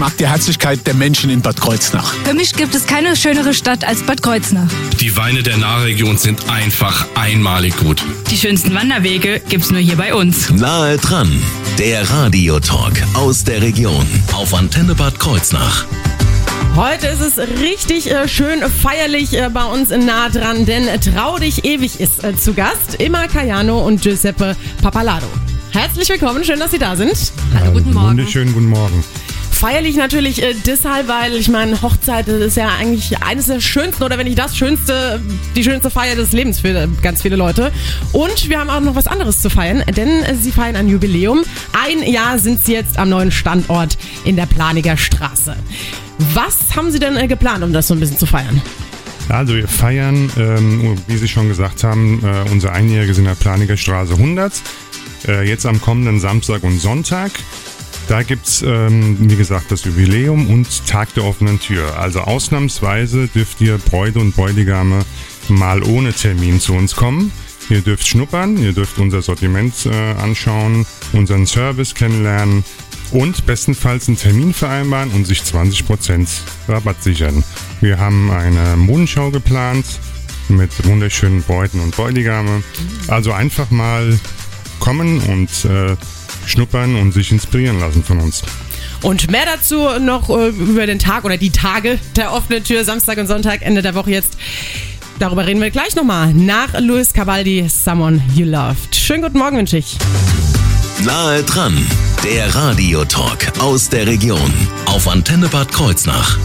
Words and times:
mag 0.00 0.16
die 0.16 0.26
Herzlichkeit 0.26 0.86
der 0.86 0.94
Menschen 0.94 1.28
in 1.28 1.42
Bad 1.42 1.60
Kreuznach. 1.60 2.14
Für 2.24 2.32
mich 2.32 2.54
gibt 2.54 2.74
es 2.74 2.86
keine 2.86 3.14
schönere 3.16 3.52
Stadt 3.52 3.84
als 3.84 4.02
Bad 4.02 4.22
Kreuznach. 4.22 4.70
Die 4.98 5.14
Weine 5.14 5.42
der 5.42 5.58
Nahregion 5.58 6.16
sind 6.16 6.48
einfach 6.48 7.06
einmalig 7.14 7.76
gut. 7.76 8.02
Die 8.30 8.36
schönsten 8.38 8.74
Wanderwege 8.74 9.42
gibt's 9.50 9.70
nur 9.70 9.80
hier 9.80 9.96
bei 9.96 10.14
uns. 10.14 10.48
Nahe 10.48 10.96
dran, 10.96 11.30
der 11.78 12.08
Radiotalk 12.08 12.94
aus 13.12 13.44
der 13.44 13.60
Region 13.60 14.06
auf 14.32 14.54
Antenne 14.54 14.94
Bad 14.94 15.20
Kreuznach. 15.20 15.84
Heute 16.76 17.08
ist 17.08 17.20
es 17.20 17.36
richtig 17.60 18.10
äh, 18.10 18.26
schön 18.26 18.62
feierlich 18.62 19.34
äh, 19.34 19.50
bei 19.52 19.64
uns 19.64 19.90
in 19.90 20.06
nah 20.06 20.30
dran, 20.30 20.64
denn 20.64 20.88
Trau 21.02 21.36
dich 21.36 21.66
ewig 21.66 22.00
ist 22.00 22.24
äh, 22.24 22.34
zu 22.34 22.54
Gast. 22.54 22.94
Immer 22.94 23.28
Cayano 23.28 23.80
und 23.80 24.00
Giuseppe 24.00 24.56
Papalado. 24.80 25.26
Herzlich 25.72 26.08
willkommen, 26.08 26.42
schön, 26.42 26.58
dass 26.58 26.70
Sie 26.70 26.78
da 26.78 26.96
sind. 26.96 27.32
Hallo, 27.54 27.72
guten 27.72 27.92
Morgen. 27.92 28.08
Wunderschönen 28.08 28.54
guten 28.54 28.70
Morgen. 28.70 29.04
Feierlich 29.50 29.96
natürlich 29.96 30.42
äh, 30.42 30.54
deshalb, 30.66 31.08
weil 31.08 31.34
ich 31.34 31.48
meine, 31.48 31.80
Hochzeit 31.82 32.28
ist 32.28 32.56
ja 32.56 32.68
eigentlich 32.78 33.22
eines 33.22 33.46
der 33.46 33.60
schönsten 33.60 34.02
oder 34.02 34.16
wenn 34.16 34.26
nicht 34.26 34.38
das 34.38 34.56
schönste, 34.56 35.20
die 35.54 35.62
schönste 35.62 35.90
Feier 35.90 36.16
des 36.16 36.32
Lebens 36.32 36.60
für 36.60 36.88
ganz 37.02 37.22
viele 37.22 37.36
Leute. 37.36 37.70
Und 38.12 38.48
wir 38.48 38.58
haben 38.58 38.70
auch 38.70 38.80
noch 38.80 38.94
was 38.94 39.06
anderes 39.06 39.42
zu 39.42 39.50
feiern, 39.50 39.82
denn 39.94 40.22
äh, 40.22 40.34
sie 40.34 40.52
feiern 40.52 40.76
ein 40.76 40.88
Jubiläum. 40.88 41.42
Ein 41.72 42.02
Jahr 42.02 42.38
sind 42.38 42.64
sie 42.64 42.72
jetzt 42.72 42.98
am 42.98 43.10
neuen 43.10 43.30
Standort 43.30 43.98
in 44.24 44.36
der 44.36 44.46
Planiger 44.46 44.96
Straße. 44.96 45.56
Was 46.34 46.76
haben 46.76 46.90
Sie 46.90 46.98
denn 46.98 47.16
äh, 47.16 47.26
geplant, 47.26 47.64
um 47.64 47.72
das 47.72 47.88
so 47.88 47.94
ein 47.94 48.00
bisschen 48.00 48.18
zu 48.18 48.26
feiern? 48.26 48.60
Also 49.28 49.54
wir 49.54 49.68
feiern, 49.68 50.30
ähm, 50.36 50.98
wie 51.06 51.16
Sie 51.16 51.28
schon 51.28 51.48
gesagt 51.48 51.84
haben, 51.84 52.22
äh, 52.24 52.50
unser 52.50 52.72
Einjähriges 52.72 53.18
in 53.18 53.24
der 53.24 53.36
Planiger 53.36 53.76
Straße 53.76 54.14
100. 54.14 54.52
Äh, 55.28 55.48
jetzt 55.48 55.66
am 55.66 55.80
kommenden 55.80 56.18
Samstag 56.18 56.62
und 56.64 56.78
Sonntag. 56.80 57.30
Da 58.10 58.24
gibt's 58.24 58.60
ähm, 58.66 59.18
wie 59.20 59.36
gesagt, 59.36 59.70
das 59.70 59.84
Jubiläum 59.84 60.50
und 60.50 60.84
Tag 60.84 61.14
der 61.14 61.24
offenen 61.24 61.60
Tür. 61.60 61.96
Also 61.96 62.18
ausnahmsweise 62.18 63.28
dürft 63.28 63.60
ihr 63.60 63.78
Bräute 63.78 64.18
und 64.18 64.34
Bräutigame 64.34 65.04
mal 65.48 65.84
ohne 65.84 66.12
Termin 66.12 66.58
zu 66.58 66.74
uns 66.74 66.96
kommen. 66.96 67.30
Ihr 67.68 67.82
dürft 67.82 68.08
schnuppern, 68.08 68.56
ihr 68.58 68.72
dürft 68.72 68.98
unser 68.98 69.22
Sortiment 69.22 69.86
äh, 69.86 69.94
anschauen, 70.20 70.86
unseren 71.12 71.46
Service 71.46 71.94
kennenlernen 71.94 72.64
und 73.12 73.46
bestenfalls 73.46 74.08
einen 74.08 74.16
Termin 74.16 74.54
vereinbaren 74.54 75.12
und 75.12 75.24
sich 75.24 75.42
20% 75.42 76.26
Rabatt 76.66 77.04
sichern. 77.04 77.44
Wir 77.80 78.00
haben 78.00 78.32
eine 78.32 78.76
Modenschau 78.76 79.30
geplant 79.30 79.86
mit 80.48 80.84
wunderschönen 80.84 81.44
Bräuten 81.44 81.78
und 81.78 81.94
Bräutigame. 81.94 82.64
Also 83.06 83.30
einfach 83.30 83.70
mal 83.70 84.18
kommen 84.80 85.20
und 85.20 85.64
äh, 85.64 85.94
schnuppern 86.46 86.96
und 86.96 87.12
sich 87.12 87.32
inspirieren 87.32 87.80
lassen 87.80 88.04
von 88.04 88.20
uns. 88.20 88.42
Und 89.02 89.30
mehr 89.30 89.46
dazu 89.46 89.88
noch 89.98 90.28
äh, 90.28 90.48
über 90.48 90.86
den 90.86 90.98
Tag 90.98 91.24
oder 91.24 91.36
die 91.36 91.50
Tage 91.50 91.98
der 92.16 92.32
offenen 92.32 92.64
Tür, 92.64 92.84
Samstag 92.84 93.18
und 93.18 93.26
Sonntag, 93.26 93.62
Ende 93.62 93.82
der 93.82 93.94
Woche 93.94 94.10
jetzt. 94.10 94.36
Darüber 95.18 95.46
reden 95.46 95.60
wir 95.60 95.70
gleich 95.70 95.94
nochmal 95.96 96.32
nach 96.32 96.78
Luis 96.80 97.12
Cavaldi, 97.12 97.68
Someone 97.68 98.22
You 98.34 98.46
Loved. 98.46 98.94
Schönen 98.96 99.22
guten 99.22 99.38
Morgen 99.38 99.56
wünsche 99.58 99.78
ich. 99.78 99.96
Nahe 101.04 101.42
dran, 101.42 101.86
der 102.24 102.54
Radiotalk 102.54 103.58
aus 103.58 103.88
der 103.88 104.06
Region 104.06 104.52
auf 104.86 105.08
Antenne 105.08 105.48
Bad 105.48 105.72
Kreuznach. 105.72 106.38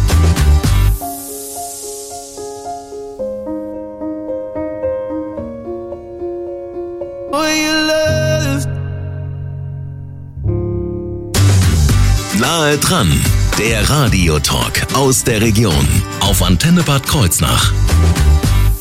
Nahe 12.65 12.77
dran, 12.79 13.21
der 13.59 13.87
Radiotalk 13.87 14.87
aus 14.95 15.23
der 15.23 15.39
Region 15.39 15.87
auf 16.19 16.41
Antenne 16.41 16.81
Bad 16.81 17.05
Kreuznach. 17.05 17.71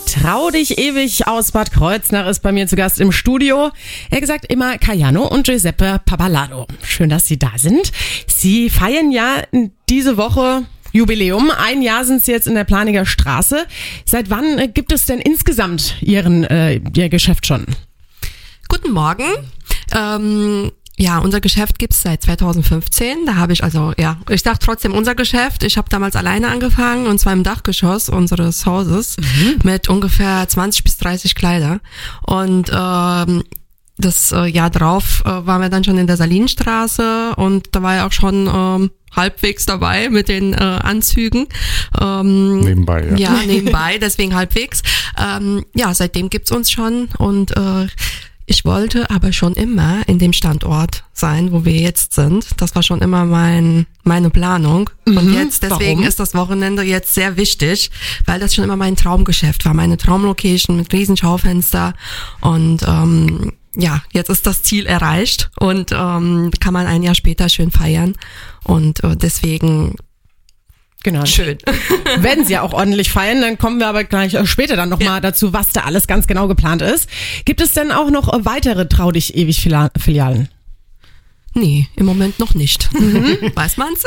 Trau 0.06 0.48
dich 0.48 0.78
ewig 0.78 1.26
aus 1.26 1.52
Bad 1.52 1.70
Kreuznach 1.70 2.26
ist 2.26 2.40
bei 2.40 2.50
mir 2.50 2.66
zu 2.66 2.76
Gast 2.76 2.98
im 2.98 3.12
Studio. 3.12 3.70
Er 4.08 4.22
gesagt 4.22 4.46
immer 4.50 4.78
Cayano 4.78 5.26
und 5.26 5.44
Giuseppe 5.44 6.00
Papalado. 6.02 6.66
Schön, 6.82 7.10
dass 7.10 7.26
Sie 7.26 7.38
da 7.38 7.50
sind. 7.56 7.92
Sie 8.26 8.70
feiern 8.70 9.12
ja 9.12 9.42
diese 9.90 10.16
Woche 10.16 10.62
Jubiläum. 10.92 11.50
Ein 11.50 11.82
Jahr 11.82 12.06
sind 12.06 12.24
Sie 12.24 12.32
jetzt 12.32 12.46
in 12.46 12.54
der 12.54 12.64
Planiger 12.64 13.04
Straße. 13.04 13.66
Seit 14.06 14.30
wann 14.30 14.58
äh, 14.58 14.68
gibt 14.68 14.92
es 14.92 15.04
denn 15.04 15.20
insgesamt 15.20 15.96
Ihren 16.00 16.44
äh, 16.44 16.80
Ihr 16.96 17.10
Geschäft 17.10 17.46
schon? 17.46 17.66
Guten 18.66 18.92
Morgen. 18.92 19.26
Ähm, 19.94 20.72
ja, 20.96 21.18
unser 21.18 21.40
Geschäft 21.40 21.78
gibt's 21.78 22.02
seit 22.02 22.22
2015. 22.22 23.26
Da 23.26 23.36
habe 23.36 23.52
ich 23.52 23.64
also, 23.64 23.92
ja, 23.98 24.18
ich 24.30 24.42
sag 24.42 24.60
trotzdem 24.60 24.92
unser 24.92 25.14
Geschäft. 25.14 25.64
Ich 25.64 25.76
habe 25.76 25.88
damals 25.88 26.14
alleine 26.14 26.48
angefangen 26.48 27.06
und 27.06 27.18
zwar 27.18 27.32
im 27.32 27.42
Dachgeschoss 27.42 28.08
unseres 28.08 28.64
Hauses 28.64 29.16
mit 29.64 29.88
ungefähr 29.88 30.46
20 30.48 30.84
bis 30.84 30.96
30 30.98 31.34
Kleider. 31.34 31.80
Und 32.22 32.70
ähm, 32.72 33.42
das 33.96 34.32
äh, 34.32 34.46
Jahr 34.46 34.70
drauf 34.70 35.22
äh, 35.24 35.28
waren 35.28 35.62
wir 35.62 35.68
dann 35.68 35.84
schon 35.84 35.98
in 35.98 36.06
der 36.06 36.16
Salinstraße 36.16 37.34
und 37.36 37.68
da 37.72 37.82
war 37.82 37.94
ja 37.96 38.06
auch 38.06 38.12
schon 38.12 38.48
ähm, 38.52 38.90
halbwegs 39.14 39.66
dabei 39.66 40.10
mit 40.10 40.28
den 40.28 40.52
äh, 40.52 40.56
Anzügen. 40.56 41.46
Ähm, 42.00 42.60
Nebenbei, 42.60 43.04
ja. 43.10 43.16
ja, 43.16 43.42
nebenbei, 43.46 43.98
deswegen 43.98 44.34
halbwegs. 44.34 44.82
Ähm, 45.18 45.64
ja, 45.74 45.94
seitdem 45.94 46.30
gibt's 46.30 46.50
uns 46.50 46.70
schon 46.70 47.08
und 47.18 47.56
äh, 47.56 47.86
ich 48.46 48.64
wollte 48.64 49.10
aber 49.10 49.32
schon 49.32 49.54
immer 49.54 50.06
in 50.06 50.18
dem 50.18 50.32
Standort 50.32 51.04
sein, 51.12 51.52
wo 51.52 51.64
wir 51.64 51.74
jetzt 51.74 52.14
sind. 52.14 52.46
Das 52.58 52.74
war 52.74 52.82
schon 52.82 53.00
immer 53.00 53.24
mein, 53.24 53.86
meine 54.02 54.30
Planung. 54.30 54.90
Und 55.06 55.32
jetzt, 55.32 55.62
deswegen 55.62 56.00
Warum? 56.00 56.08
ist 56.08 56.20
das 56.20 56.34
Wochenende 56.34 56.82
jetzt 56.82 57.14
sehr 57.14 57.36
wichtig, 57.36 57.90
weil 58.26 58.40
das 58.40 58.54
schon 58.54 58.64
immer 58.64 58.76
mein 58.76 58.96
Traumgeschäft 58.96 59.64
war, 59.64 59.72
meine 59.72 59.96
Traumlocation 59.96 60.76
mit 60.76 60.92
riesen 60.92 61.16
Schaufenster. 61.16 61.94
Und 62.40 62.82
ähm, 62.86 63.52
ja, 63.76 64.02
jetzt 64.12 64.28
ist 64.28 64.46
das 64.46 64.62
Ziel 64.62 64.86
erreicht 64.86 65.50
und 65.58 65.90
ähm, 65.92 66.50
kann 66.60 66.74
man 66.74 66.86
ein 66.86 67.02
Jahr 67.02 67.14
später 67.14 67.48
schön 67.48 67.70
feiern. 67.70 68.14
Und 68.62 69.02
äh, 69.02 69.16
deswegen 69.16 69.96
Genau. 71.04 71.24
schön. 71.26 71.58
Werden 72.18 72.44
Sie 72.44 72.54
ja 72.54 72.62
auch 72.62 72.72
ordentlich 72.72 73.10
feiern, 73.10 73.42
dann 73.42 73.58
kommen 73.58 73.78
wir 73.78 73.86
aber 73.86 74.04
gleich 74.04 74.34
äh, 74.34 74.46
später 74.46 74.74
dann 74.74 74.88
nochmal 74.88 75.20
dazu, 75.20 75.52
was 75.52 75.70
da 75.70 75.82
alles 75.82 76.06
ganz 76.06 76.26
genau 76.26 76.48
geplant 76.48 76.82
ist. 76.82 77.08
Gibt 77.44 77.60
es 77.60 77.72
denn 77.72 77.92
auch 77.92 78.10
noch 78.10 78.32
weitere 78.44 78.88
Trau 78.88 79.12
dich 79.12 79.36
ewig 79.36 79.60
Filialen? 79.60 80.48
Nee, 81.56 81.86
im 81.94 82.06
Moment 82.06 82.40
noch 82.40 82.54
nicht. 82.54 82.88
Weiß 83.54 83.76
man's? 83.76 84.02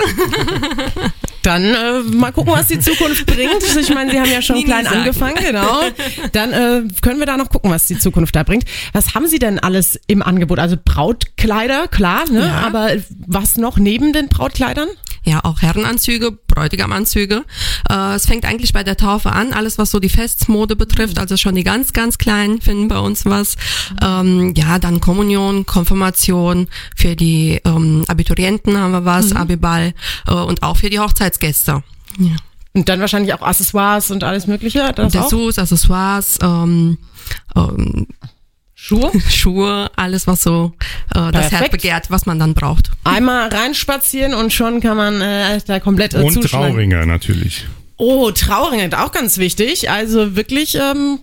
Dann 1.43 1.63
äh, 1.63 1.99
mal 2.01 2.31
gucken, 2.33 2.51
was 2.51 2.67
die 2.67 2.79
Zukunft 2.79 3.25
bringt. 3.25 3.63
Ich 3.79 3.93
meine, 3.93 4.11
Sie 4.11 4.19
haben 4.19 4.29
ja 4.29 4.41
schon 4.41 4.57
nie 4.57 4.65
klein 4.65 4.83
sagen. 4.83 4.97
angefangen, 4.97 5.35
genau. 5.41 5.81
Dann 6.33 6.51
äh, 6.51 6.83
können 7.01 7.19
wir 7.19 7.25
da 7.25 7.37
noch 7.37 7.49
gucken, 7.49 7.71
was 7.71 7.85
die 7.87 7.97
Zukunft 7.97 8.35
da 8.35 8.43
bringt. 8.43 8.65
Was 8.91 9.15
haben 9.15 9.27
Sie 9.27 9.39
denn 9.39 9.59
alles 9.59 9.97
im 10.07 10.21
Angebot? 10.21 10.59
Also 10.59 10.75
Brautkleider, 10.83 11.87
klar, 11.87 12.29
ne? 12.29 12.47
Ja. 12.47 12.67
Aber 12.67 12.89
was 13.27 13.55
noch 13.55 13.77
neben 13.77 14.11
den 14.11 14.27
Brautkleidern? 14.27 14.89
Ja, 15.27 15.41
auch 15.43 15.61
Herrenanzüge, 15.61 16.31
Bräutigamanzüge. 16.31 17.43
Äh, 17.89 18.15
es 18.15 18.25
fängt 18.25 18.45
eigentlich 18.45 18.71
bei 18.71 18.83
der 18.83 18.95
Taufe 18.95 19.33
an, 19.33 19.51
alles 19.51 19.77
was 19.77 19.91
so 19.91 19.99
die 19.99 20.07
Festmode 20.07 20.77
betrifft, 20.77 21.19
also 21.19 21.35
schon 21.35 21.53
die 21.53 21.65
ganz, 21.65 21.91
ganz 21.91 22.17
Kleinen 22.17 22.61
finden 22.61 22.87
bei 22.87 22.97
uns 22.97 23.25
was. 23.25 23.57
Ähm, 24.01 24.53
ja, 24.55 24.79
dann 24.79 25.01
Kommunion, 25.01 25.65
Konfirmation, 25.65 26.69
für 26.95 27.17
die 27.17 27.59
ähm, 27.65 28.05
Abiturienten 28.07 28.77
haben 28.77 28.93
wir 28.93 29.03
was, 29.03 29.33
Abiball 29.33 29.93
äh, 30.27 30.33
und 30.33 30.63
auch 30.63 30.77
für 30.77 30.89
die 30.89 30.99
Hochzeitsgäste. 30.99 31.83
Ja. 32.19 32.35
Und 32.73 32.87
dann 32.87 33.01
wahrscheinlich 33.01 33.33
auch 33.33 33.41
Accessoires 33.41 34.11
und 34.11 34.23
alles 34.23 34.47
Mögliche. 34.47 34.93
Das 34.95 35.13
auch? 35.13 35.23
Dessous, 35.23 35.59
Accessoires, 35.59 36.39
ähm, 36.41 36.99
ähm, 37.53 38.07
Schuhe? 38.79 39.11
Schuhe, 39.29 39.89
alles 39.95 40.27
was 40.27 40.43
so 40.43 40.71
äh, 41.15 41.31
das 41.31 41.51
Herz 41.51 41.69
begehrt, 41.71 42.11
was 42.11 42.27
man 42.27 42.37
dann 42.37 42.53
braucht. 42.53 42.91
Einmal 43.03 43.49
reinspazieren 43.49 44.35
und 44.35 44.53
schon 44.53 44.81
kann 44.81 44.95
man 44.95 45.19
äh, 45.19 45.59
da 45.65 45.79
komplett 45.79 46.13
äh, 46.13 46.19
Und. 46.21 46.41
Trauringe 46.43 47.05
natürlich. 47.07 47.65
Oh, 47.97 48.29
Trauringe, 48.29 48.89
auch 49.03 49.11
ganz 49.11 49.39
wichtig. 49.39 49.89
Also 49.89 50.35
wirklich 50.35 50.75
ähm, 50.75 51.19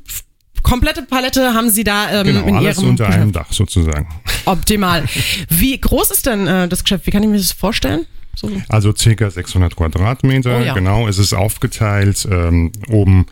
komplette 0.64 1.02
Palette 1.02 1.54
haben 1.54 1.70
Sie 1.70 1.84
da 1.84 2.10
ähm, 2.10 2.26
Genau, 2.26 2.46
in 2.46 2.56
alles 2.56 2.78
Ihrem 2.78 2.88
unter 2.90 3.06
einem. 3.08 3.30
Dach 3.30 3.52
sozusagen. 3.52 4.08
Optimal. 4.46 5.04
Wie 5.48 5.78
groß 5.80 6.10
ist 6.10 6.26
denn 6.26 6.48
äh, 6.48 6.66
das 6.66 6.82
Geschäft? 6.82 7.06
Wie 7.06 7.12
kann 7.12 7.22
ich 7.22 7.28
mir 7.28 7.36
das 7.38 7.52
vorstellen? 7.52 8.04
So. 8.34 8.50
Also 8.68 8.92
circa 8.92 9.30
600 9.30 9.76
Quadratmeter, 9.76 10.58
Oh 10.58 10.60
ja. 10.60 10.74
genau. 10.74 11.06
Es 11.06 11.18
ist 11.18 11.32
aufgeteilt, 11.32 12.26
ähm, 12.28 12.72
oben 12.88 13.26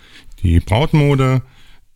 die 0.44 0.61
Brautmode, 0.61 1.43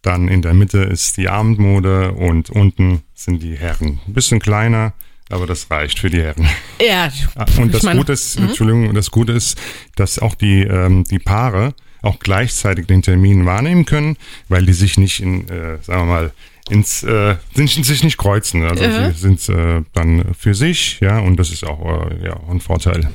dann 0.07 0.29
in 0.29 0.41
der 0.41 0.55
Mitte 0.55 0.79
ist 0.79 1.17
die 1.17 1.29
Abendmode 1.29 2.13
und 2.13 2.49
unten 2.51 3.03
sind 3.15 3.43
die 3.43 3.57
Herren. 3.57 3.99
Ein 4.07 4.15
bisschen 4.15 4.39
kleiner, 4.39 4.93
aber 5.31 5.47
das 5.47 5.71
reicht 5.71 5.99
für 5.99 6.11
die 6.11 6.23
Herren. 6.23 6.47
Ja. 6.81 7.11
Ah, 7.35 7.47
Und 7.59 7.75
das 7.75 7.83
meine, 7.83 7.99
Gute 7.99 8.13
ist, 8.13 8.37
Entschuldigung, 8.39 8.95
das 8.95 9.11
Gute 9.11 9.33
ist, 9.33 9.59
dass 9.97 10.19
auch 10.19 10.35
die, 10.35 10.63
ähm, 10.63 11.05
die 11.05 11.19
Paare 11.19 11.75
auch 12.03 12.21
gleichzeitig 12.21 12.87
den 12.87 13.03
Termin 13.03 13.47
wahrnehmen 13.47 13.85
können, 13.85 14.17
weil 14.49 14.65
die 14.65 14.75
sich 14.75 14.97
nicht 14.97 15.21
in, 15.21 15.49
äh, 15.49 15.79
sagen 15.83 16.03
wir 16.03 16.13
mal, 16.15 16.33
ins, 16.69 17.03
äh, 17.03 17.37
sind, 17.55 17.69
sich 17.85 18.05
nicht 18.05 18.17
kreuzen. 18.17 18.65
Also 18.65 18.85
sie 18.85 19.13
sind 19.19 19.49
äh, 19.49 19.83
dann 19.93 20.35
für 20.39 20.55
sich, 20.55 21.01
ja, 21.01 21.19
und 21.19 21.37
das 21.37 21.51
ist 21.51 21.65
auch 21.65 22.11
äh, 22.11 22.25
ja, 22.25 22.39
ein 22.51 22.61
Vorteil. 22.61 23.11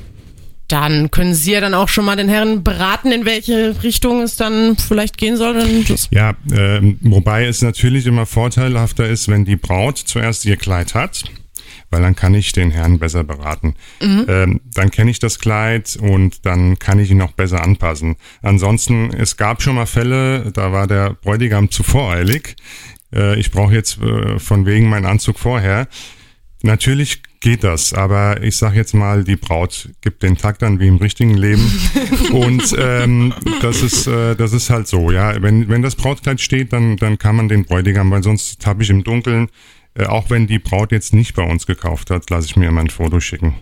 Dann 0.72 1.10
können 1.10 1.34
Sie 1.34 1.52
ja 1.52 1.60
dann 1.60 1.74
auch 1.74 1.90
schon 1.90 2.06
mal 2.06 2.16
den 2.16 2.30
Herren 2.30 2.64
beraten, 2.64 3.12
in 3.12 3.26
welche 3.26 3.82
Richtung 3.82 4.22
es 4.22 4.36
dann 4.36 4.78
vielleicht 4.78 5.18
gehen 5.18 5.36
soll. 5.36 5.54
Ja, 6.10 6.32
ähm, 6.50 6.98
wobei 7.02 7.44
es 7.44 7.60
natürlich 7.60 8.06
immer 8.06 8.24
vorteilhafter 8.24 9.06
ist, 9.06 9.28
wenn 9.28 9.44
die 9.44 9.56
Braut 9.56 9.98
zuerst 9.98 10.46
ihr 10.46 10.56
Kleid 10.56 10.94
hat, 10.94 11.24
weil 11.90 12.00
dann 12.00 12.16
kann 12.16 12.32
ich 12.32 12.52
den 12.52 12.70
Herrn 12.70 12.98
besser 12.98 13.22
beraten. 13.22 13.74
Ähm, 14.00 14.62
dann 14.74 14.90
kenne 14.90 15.10
ich 15.10 15.18
das 15.18 15.38
Kleid 15.38 15.98
und 16.00 16.46
dann 16.46 16.78
kann 16.78 16.98
ich 16.98 17.10
ihn 17.10 17.20
auch 17.20 17.32
besser 17.32 17.62
anpassen. 17.62 18.16
Ansonsten, 18.40 19.12
es 19.12 19.36
gab 19.36 19.60
schon 19.60 19.74
mal 19.74 19.84
Fälle, 19.84 20.52
da 20.52 20.72
war 20.72 20.86
der 20.86 21.12
Bräutigam 21.20 21.70
zu 21.70 21.82
voreilig. 21.82 22.56
Äh, 23.14 23.38
ich 23.38 23.50
brauche 23.50 23.74
jetzt 23.74 24.00
äh, 24.00 24.38
von 24.38 24.64
wegen 24.64 24.88
meinen 24.88 25.04
Anzug 25.04 25.38
vorher. 25.38 25.86
Natürlich 26.62 27.20
geht 27.42 27.64
das, 27.64 27.92
aber 27.92 28.42
ich 28.42 28.56
sag 28.56 28.74
jetzt 28.74 28.94
mal, 28.94 29.24
die 29.24 29.36
Braut 29.36 29.90
gibt 30.00 30.22
den 30.22 30.38
Takt 30.38 30.62
an 30.62 30.80
wie 30.80 30.86
im 30.86 30.96
richtigen 30.96 31.34
Leben 31.34 31.70
und 32.32 32.74
ähm, 32.78 33.34
das 33.60 33.82
ist 33.82 34.06
äh, 34.06 34.34
das 34.36 34.54
ist 34.54 34.70
halt 34.70 34.88
so, 34.88 35.10
ja. 35.10 35.42
Wenn 35.42 35.68
wenn 35.68 35.82
das 35.82 35.96
Brautkleid 35.96 36.40
steht, 36.40 36.72
dann 36.72 36.96
dann 36.96 37.18
kann 37.18 37.36
man 37.36 37.48
den 37.48 37.64
Bräutigam, 37.64 38.10
weil 38.10 38.22
sonst 38.22 38.64
habe 38.64 38.82
ich 38.84 38.90
im 38.90 39.04
Dunkeln, 39.04 39.48
äh, 39.94 40.06
auch 40.06 40.30
wenn 40.30 40.46
die 40.46 40.60
Braut 40.60 40.92
jetzt 40.92 41.12
nicht 41.12 41.34
bei 41.34 41.42
uns 41.42 41.66
gekauft 41.66 42.10
hat, 42.10 42.30
lasse 42.30 42.46
ich 42.46 42.56
mir 42.56 42.68
immer 42.68 42.80
ein 42.80 42.90
Foto 42.90 43.20
schicken. 43.20 43.56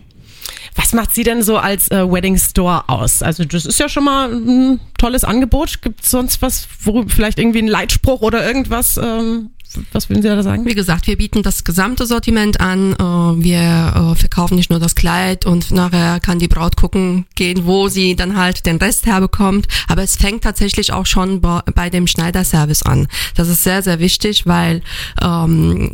Was 0.75 0.93
macht 0.93 1.13
sie 1.13 1.23
denn 1.23 1.41
so 1.41 1.57
als 1.57 1.89
äh, 1.89 2.09
Wedding 2.09 2.37
Store 2.37 2.87
aus? 2.87 3.23
Also 3.23 3.43
das 3.45 3.65
ist 3.65 3.79
ja 3.79 3.89
schon 3.89 4.05
mal 4.05 4.31
ein 4.31 4.79
tolles 4.97 5.23
Angebot. 5.23 5.81
Gibt 5.81 6.03
es 6.03 6.11
sonst 6.11 6.41
was, 6.41 6.67
wo 6.83 7.03
vielleicht 7.07 7.39
irgendwie 7.39 7.59
ein 7.59 7.67
Leitspruch 7.67 8.21
oder 8.21 8.45
irgendwas? 8.45 8.97
Ähm, 8.97 9.49
was 9.91 10.09
würden 10.09 10.21
Sie 10.21 10.27
da 10.27 10.41
sagen? 10.43 10.65
Wie 10.65 10.75
gesagt, 10.75 11.07
wir 11.07 11.17
bieten 11.17 11.43
das 11.43 11.63
gesamte 11.63 12.05
Sortiment 12.05 12.59
an. 12.59 12.93
Äh, 12.93 13.43
Wir 13.43 14.11
äh, 14.13 14.15
verkaufen 14.15 14.55
nicht 14.55 14.69
nur 14.69 14.79
das 14.79 14.95
Kleid 14.95 15.45
und 15.45 15.71
nachher 15.71 16.19
kann 16.19 16.39
die 16.39 16.47
Braut 16.47 16.75
gucken 16.75 17.25
gehen, 17.35 17.65
wo 17.65 17.87
sie 17.87 18.15
dann 18.15 18.37
halt 18.37 18.65
den 18.65 18.77
Rest 18.77 19.05
herbekommt. 19.05 19.67
Aber 19.87 20.03
es 20.03 20.15
fängt 20.15 20.43
tatsächlich 20.43 20.93
auch 20.93 21.05
schon 21.05 21.41
bei 21.41 21.89
dem 21.89 22.07
Schneiderservice 22.07 22.83
an. 22.83 23.07
Das 23.35 23.47
ist 23.47 23.63
sehr, 23.63 23.81
sehr 23.81 23.99
wichtig, 23.99 24.45
weil 24.45 24.81
ähm, 25.21 25.91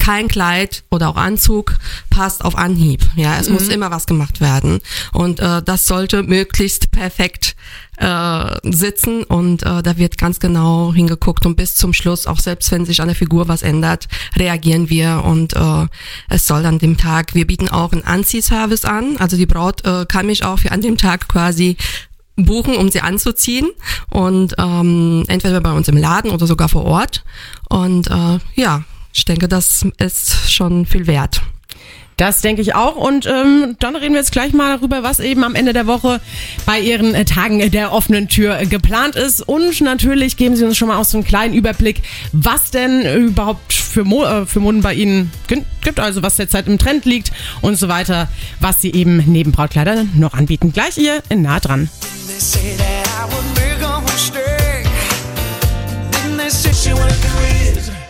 kein 0.00 0.26
Kleid 0.28 0.82
oder 0.90 1.10
auch 1.10 1.16
Anzug 1.16 1.76
passt 2.08 2.44
auf 2.44 2.56
Anhieb. 2.56 3.02
Ja, 3.14 3.38
es 3.38 3.48
muss 3.48 3.68
immer 3.68 3.90
was 3.90 4.06
gemacht 4.06 4.40
werden. 4.40 4.80
Und 5.12 5.38
äh, 5.38 5.62
das 5.62 5.86
sollte 5.86 6.24
möglichst 6.24 6.90
perfekt 6.90 7.54
äh, 7.98 8.56
sitzen. 8.64 9.22
Und 9.22 9.62
äh, 9.62 9.82
da 9.82 9.96
wird 9.96 10.18
ganz 10.18 10.40
genau 10.40 10.92
hingeguckt. 10.92 11.46
Und 11.46 11.56
bis 11.56 11.76
zum 11.76 11.92
Schluss, 11.92 12.26
auch 12.26 12.40
selbst 12.40 12.72
wenn 12.72 12.86
sich 12.86 13.00
an 13.00 13.08
der 13.08 13.14
Figur 13.14 13.46
was 13.46 13.62
ändert, 13.62 14.08
reagieren 14.36 14.90
wir. 14.90 15.22
Und 15.24 15.54
äh, 15.54 15.86
es 16.28 16.46
soll 16.46 16.66
an 16.66 16.78
dem 16.78 16.96
Tag, 16.96 17.34
wir 17.34 17.46
bieten 17.46 17.68
auch 17.68 17.92
einen 17.92 18.04
Anziehservice 18.04 18.84
an, 18.84 19.18
also 19.18 19.36
die 19.36 19.46
Braut 19.46 19.84
äh, 19.84 20.06
kann 20.06 20.26
mich 20.26 20.44
auch 20.44 20.58
für 20.58 20.72
an 20.72 20.80
dem 20.80 20.96
Tag 20.96 21.28
quasi 21.28 21.76
buchen, 22.36 22.74
um 22.74 22.90
sie 22.90 23.02
anzuziehen. 23.02 23.68
Und 24.08 24.54
ähm, 24.58 25.24
entweder 25.28 25.60
bei 25.60 25.72
uns 25.72 25.88
im 25.88 25.96
Laden 25.96 26.30
oder 26.30 26.46
sogar 26.46 26.70
vor 26.70 26.84
Ort. 26.84 27.22
Und 27.68 28.08
äh, 28.08 28.38
ja, 28.54 28.84
ich 29.12 29.24
denke, 29.24 29.48
das 29.48 29.84
ist 29.98 30.52
schon 30.52 30.86
viel 30.86 31.06
wert. 31.06 31.42
Das 32.16 32.42
denke 32.42 32.60
ich 32.60 32.74
auch. 32.74 32.96
Und 32.96 33.24
ähm, 33.24 33.76
dann 33.78 33.96
reden 33.96 34.12
wir 34.12 34.20
jetzt 34.20 34.32
gleich 34.32 34.52
mal 34.52 34.76
darüber, 34.76 35.02
was 35.02 35.20
eben 35.20 35.42
am 35.42 35.54
Ende 35.54 35.72
der 35.72 35.86
Woche 35.86 36.20
bei 36.66 36.78
Ihren 36.78 37.14
äh, 37.14 37.24
Tagen 37.24 37.70
der 37.70 37.92
offenen 37.92 38.28
Tür 38.28 38.60
äh, 38.60 38.66
geplant 38.66 39.16
ist. 39.16 39.40
Und 39.40 39.80
natürlich 39.80 40.36
geben 40.36 40.54
Sie 40.54 40.66
uns 40.66 40.76
schon 40.76 40.88
mal 40.88 40.98
auch 40.98 41.06
so 41.06 41.16
einen 41.16 41.26
kleinen 41.26 41.54
Überblick, 41.54 42.02
was 42.32 42.70
denn 42.70 43.06
überhaupt 43.06 43.72
für, 43.72 44.04
Mo 44.04 44.24
äh, 44.24 44.44
für 44.44 44.60
Moden 44.60 44.82
bei 44.82 44.92
Ihnen 44.92 45.32
gi- 45.48 45.64
gibt, 45.80 45.98
also 45.98 46.22
was 46.22 46.36
derzeit 46.36 46.66
im 46.66 46.76
Trend 46.76 47.06
liegt 47.06 47.32
und 47.62 47.76
so 47.76 47.88
weiter, 47.88 48.28
was 48.60 48.82
Sie 48.82 48.92
eben 48.92 49.24
neben 49.26 49.52
Brautkleidern 49.52 50.10
noch 50.14 50.34
anbieten. 50.34 50.74
Gleich 50.74 50.96
hier 50.96 51.22
in 51.30 51.40
nah 51.40 51.58
dran. 51.58 51.88
They 53.56 53.79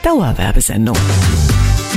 Dauerwerbesendung. 0.03 0.97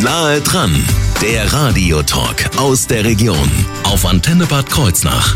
Nahe 0.02 0.42
dran, 0.42 0.76
der 1.22 1.52
Radiotalk 1.54 2.50
aus 2.58 2.88
der 2.88 3.06
Region 3.06 3.50
auf 3.84 4.06
Antenne 4.06 4.46
Bad 4.46 4.70
Kreuznach. 4.70 5.36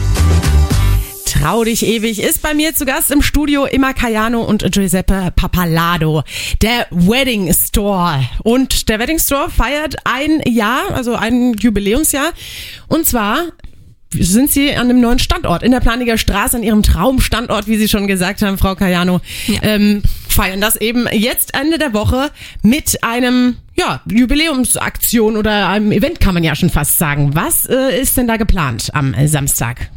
Trau 1.25 1.63
dich 1.63 1.85
ewig 1.85 2.21
ist 2.21 2.41
bei 2.41 2.53
mir 2.53 2.73
zu 2.73 2.85
Gast 2.85 3.11
im 3.11 3.21
Studio 3.21 3.65
Emma 3.65 3.93
Cayano 3.93 4.41
und 4.41 4.71
Giuseppe 4.71 5.31
Papalado. 5.35 6.23
Der 6.61 6.87
Wedding 6.89 7.53
Store. 7.53 8.25
Und 8.43 8.89
der 8.89 8.99
Wedding 8.99 9.19
Store 9.19 9.49
feiert 9.49 9.95
ein 10.03 10.41
Jahr, 10.45 10.93
also 10.93 11.15
ein 11.15 11.53
Jubiläumsjahr. 11.53 12.31
Und 12.87 13.05
zwar 13.05 13.43
sind 14.13 14.51
Sie 14.51 14.73
an 14.73 14.89
einem 14.89 15.01
neuen 15.01 15.19
Standort 15.19 15.63
in 15.63 15.71
der 15.71 15.79
Planiger 15.79 16.17
Straße, 16.17 16.57
an 16.57 16.63
Ihrem 16.63 16.83
Traumstandort, 16.83 17.67
wie 17.67 17.77
Sie 17.77 17.87
schon 17.87 18.07
gesagt 18.07 18.41
haben, 18.41 18.57
Frau 18.57 18.75
Cayano. 18.75 19.21
Ähm, 19.61 20.01
feiern 20.29 20.61
das 20.61 20.75
eben 20.75 21.07
jetzt 21.11 21.53
Ende 21.59 21.77
der 21.77 21.93
Woche 21.93 22.31
mit 22.61 23.03
einem 23.03 23.57
ja, 23.75 24.01
Jubiläumsaktion 24.05 25.35
oder 25.35 25.69
einem 25.69 25.91
Event, 25.91 26.19
kann 26.19 26.33
man 26.33 26.43
ja 26.43 26.55
schon 26.55 26.69
fast 26.69 26.97
sagen. 26.97 27.35
Was 27.35 27.65
äh, 27.65 27.99
ist 27.99 28.17
denn 28.17 28.27
da 28.27 28.37
geplant 28.37 28.89
am 28.93 29.13
äh, 29.13 29.27
Samstag? 29.27 29.89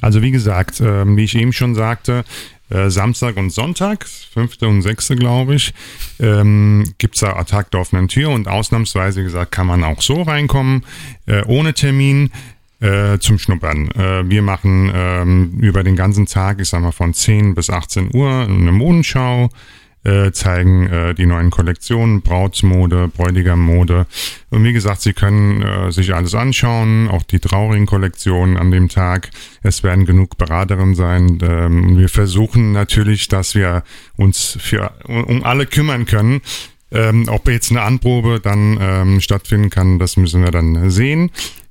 Also 0.00 0.22
wie 0.22 0.30
gesagt, 0.30 0.80
ähm, 0.80 1.16
wie 1.16 1.24
ich 1.24 1.34
eben 1.36 1.52
schon 1.52 1.74
sagte, 1.74 2.24
äh, 2.70 2.88
Samstag 2.88 3.36
und 3.36 3.50
Sonntag, 3.50 4.06
fünfte 4.06 4.68
und 4.68 4.82
sechste, 4.82 5.16
glaube 5.16 5.56
ich, 5.56 5.74
ähm, 6.20 6.92
gibt's 6.98 7.20
da 7.20 7.42
Tag 7.44 7.70
der 7.72 7.80
offenen 7.80 8.08
Tür 8.08 8.30
und 8.30 8.48
ausnahmsweise 8.48 9.22
gesagt, 9.22 9.52
kann 9.52 9.66
man 9.66 9.82
auch 9.82 10.02
so 10.02 10.22
reinkommen, 10.22 10.84
äh, 11.26 11.42
ohne 11.46 11.74
Termin. 11.74 12.30
Äh, 12.80 13.18
zum 13.18 13.38
Schnuppern. 13.38 13.90
Äh, 13.90 14.30
wir 14.30 14.40
machen 14.40 14.90
ähm, 14.94 15.58
über 15.60 15.82
den 15.82 15.96
ganzen 15.96 16.24
Tag, 16.24 16.62
ich 16.62 16.70
sag 16.70 16.80
mal 16.80 16.92
von 16.92 17.12
10 17.12 17.54
bis 17.54 17.68
18 17.68 18.14
Uhr, 18.14 18.30
eine 18.48 18.72
Modenschau, 18.72 19.50
äh, 20.02 20.32
zeigen 20.32 20.86
äh, 20.86 21.14
die 21.14 21.26
neuen 21.26 21.50
Kollektionen, 21.50 22.22
Brautmode, 22.22 23.08
Bräutigammode. 23.08 24.06
Und 24.48 24.64
wie 24.64 24.72
gesagt, 24.72 25.02
Sie 25.02 25.12
können 25.12 25.60
äh, 25.60 25.92
sich 25.92 26.14
alles 26.14 26.34
anschauen, 26.34 27.08
auch 27.08 27.22
die 27.22 27.38
traurigen 27.38 27.84
Kollektionen 27.84 28.56
an 28.56 28.70
dem 28.70 28.88
Tag. 28.88 29.28
Es 29.62 29.82
werden 29.82 30.06
genug 30.06 30.38
Beraterinnen 30.38 30.94
sein. 30.94 31.38
Ähm, 31.42 31.98
wir 31.98 32.08
versuchen 32.08 32.72
natürlich, 32.72 33.28
dass 33.28 33.54
wir 33.54 33.82
uns 34.16 34.56
für 34.58 34.92
um, 35.04 35.24
um 35.24 35.44
alle 35.44 35.66
kümmern 35.66 36.06
können. 36.06 36.40
Ähm, 36.92 37.26
ob 37.28 37.46
jetzt 37.48 37.70
eine 37.70 37.82
Anprobe 37.82 38.40
dann 38.40 38.78
ähm, 38.80 39.20
stattfinden 39.20 39.70
kann, 39.70 39.98
das 39.98 40.16
müssen 40.16 40.42
wir 40.42 40.50
dann 40.50 40.90
sehen. 40.90 41.30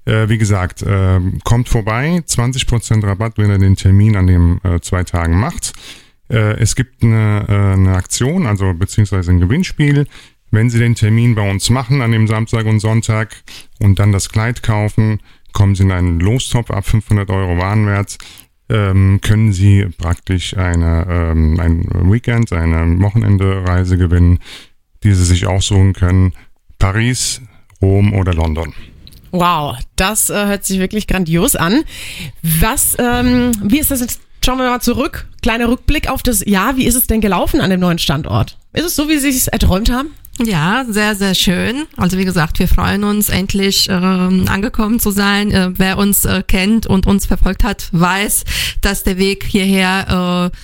Äh, 0.09 0.27
wie 0.27 0.39
gesagt, 0.39 0.81
äh, 0.81 1.19
kommt 1.43 1.69
vorbei, 1.69 2.23
20% 2.25 3.05
Rabatt, 3.05 3.37
wenn 3.37 3.51
ihr 3.51 3.59
den 3.59 3.75
Termin 3.75 4.15
an 4.15 4.25
den 4.25 4.59
äh, 4.63 4.79
zwei 4.81 5.03
Tagen 5.03 5.39
macht. 5.39 5.73
Äh, 6.29 6.59
es 6.59 6.75
gibt 6.75 7.03
eine, 7.03 7.45
äh, 7.47 7.73
eine 7.73 7.95
Aktion, 7.95 8.47
also 8.47 8.73
beziehungsweise 8.73 9.31
ein 9.31 9.39
Gewinnspiel. 9.39 10.07
Wenn 10.49 10.71
Sie 10.71 10.79
den 10.79 10.95
Termin 10.95 11.35
bei 11.35 11.47
uns 11.47 11.69
machen 11.69 12.01
an 12.01 12.11
dem 12.11 12.27
Samstag 12.27 12.65
und 12.65 12.79
Sonntag 12.79 13.35
und 13.79 13.99
dann 13.99 14.11
das 14.11 14.29
Kleid 14.29 14.63
kaufen, 14.63 15.19
kommen 15.53 15.75
Sie 15.75 15.83
in 15.83 15.91
einen 15.91 16.19
Lostopf 16.19 16.71
ab 16.71 16.87
500 16.87 17.29
Euro 17.29 17.59
Warenwert, 17.59 18.17
ähm, 18.69 19.19
können 19.21 19.53
Sie 19.53 19.85
praktisch 19.95 20.57
eine, 20.57 21.05
ähm, 21.07 21.59
ein 21.59 22.11
Weekend, 22.11 22.51
eine 22.51 22.99
Wochenende-Reise 22.99 23.99
gewinnen, 23.99 24.39
die 25.03 25.13
Sie 25.13 25.25
sich 25.25 25.45
aussuchen 25.45 25.93
können. 25.93 26.33
Paris, 26.79 27.43
Rom 27.79 28.13
oder 28.13 28.33
London. 28.33 28.73
Wow, 29.31 29.77
das 29.95 30.29
äh, 30.29 30.45
hört 30.45 30.65
sich 30.65 30.79
wirklich 30.79 31.07
grandios 31.07 31.55
an. 31.55 31.83
Was, 32.41 32.95
ähm, 32.99 33.51
wie 33.63 33.79
ist 33.79 33.91
das 33.91 34.01
jetzt? 34.01 34.21
Schauen 34.43 34.57
wir 34.57 34.69
mal 34.69 34.79
zurück. 34.79 35.27
Kleiner 35.41 35.67
Rückblick 35.67 36.09
auf 36.09 36.23
das 36.23 36.45
Jahr. 36.45 36.77
Wie 36.77 36.85
ist 36.85 36.95
es 36.95 37.07
denn 37.07 37.19
gelaufen 37.19 37.59
an 37.59 37.69
dem 37.69 37.81
neuen 37.81 37.99
Standort? 37.99 38.57
Ist 38.71 38.85
es 38.85 38.95
so, 38.95 39.09
wie 39.09 39.17
Sie 39.17 39.29
es 39.29 39.47
erträumt 39.47 39.91
haben? 39.91 40.09
Ja, 40.41 40.85
sehr, 40.87 41.15
sehr 41.15 41.35
schön. 41.35 41.85
Also 41.97 42.17
wie 42.17 42.23
gesagt, 42.23 42.59
wir 42.59 42.69
freuen 42.69 43.03
uns 43.03 43.27
endlich 43.27 43.89
ähm, 43.89 44.45
angekommen 44.47 44.99
zu 44.99 45.11
sein. 45.11 45.51
Äh, 45.51 45.71
wer 45.73 45.97
uns 45.97 46.23
äh, 46.23 46.41
kennt 46.47 46.87
und 46.87 47.07
uns 47.07 47.25
verfolgt 47.25 47.65
hat, 47.65 47.89
weiß, 47.91 48.45
dass 48.81 49.03
der 49.03 49.17
Weg 49.17 49.43
hierher 49.43 50.51
äh, 50.53 50.57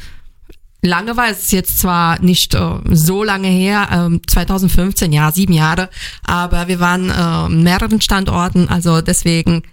lange 0.85 1.17
war. 1.17 1.29
Es 1.29 1.51
jetzt 1.51 1.79
zwar 1.79 2.21
nicht 2.21 2.55
äh, 2.55 2.79
so 2.91 3.23
lange 3.23 3.47
her, 3.47 3.89
ähm, 3.91 4.21
2015, 4.27 5.11
ja, 5.11 5.31
sieben 5.31 5.53
Jahre, 5.53 5.89
aber 6.23 6.67
wir 6.67 6.79
waren 6.79 7.09
äh, 7.09 7.49
mehreren 7.49 8.01
Standorten, 8.01 8.69
also 8.69 9.01
deswegen 9.01 9.63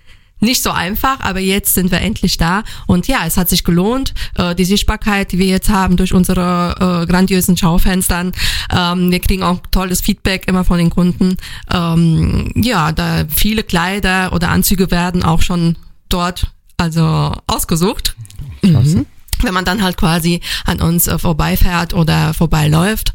nicht 0.42 0.62
so 0.62 0.70
einfach, 0.70 1.20
aber 1.20 1.38
jetzt 1.38 1.74
sind 1.74 1.92
wir 1.92 2.00
endlich 2.00 2.36
da 2.36 2.64
und 2.88 3.06
ja, 3.06 3.20
es 3.26 3.36
hat 3.36 3.48
sich 3.48 3.62
gelohnt. 3.62 4.12
Äh, 4.34 4.56
die 4.56 4.64
Sichtbarkeit, 4.64 5.30
die 5.30 5.38
wir 5.38 5.46
jetzt 5.46 5.68
haben 5.68 5.96
durch 5.96 6.12
unsere 6.12 7.02
äh, 7.02 7.06
grandiösen 7.06 7.56
Schaufenstern, 7.56 8.32
ähm, 8.74 9.12
wir 9.12 9.20
kriegen 9.20 9.44
auch 9.44 9.60
tolles 9.70 10.00
Feedback 10.00 10.48
immer 10.48 10.64
von 10.64 10.78
den 10.78 10.90
Kunden. 10.90 11.36
Ähm, 11.72 12.50
ja, 12.56 12.90
da 12.90 13.24
viele 13.28 13.62
Kleider 13.62 14.32
oder 14.32 14.48
Anzüge 14.48 14.90
werden 14.90 15.22
auch 15.22 15.42
schon 15.42 15.76
dort 16.08 16.48
also 16.76 17.32
ausgesucht. 17.46 18.16
Klasse. 18.62 19.06
Wenn 19.42 19.54
man 19.54 19.64
dann 19.64 19.82
halt 19.82 19.96
quasi 19.96 20.40
an 20.64 20.80
uns 20.80 21.06
äh, 21.06 21.18
vorbeifährt 21.18 21.94
oder 21.94 22.34
vorbeiläuft. 22.34 23.12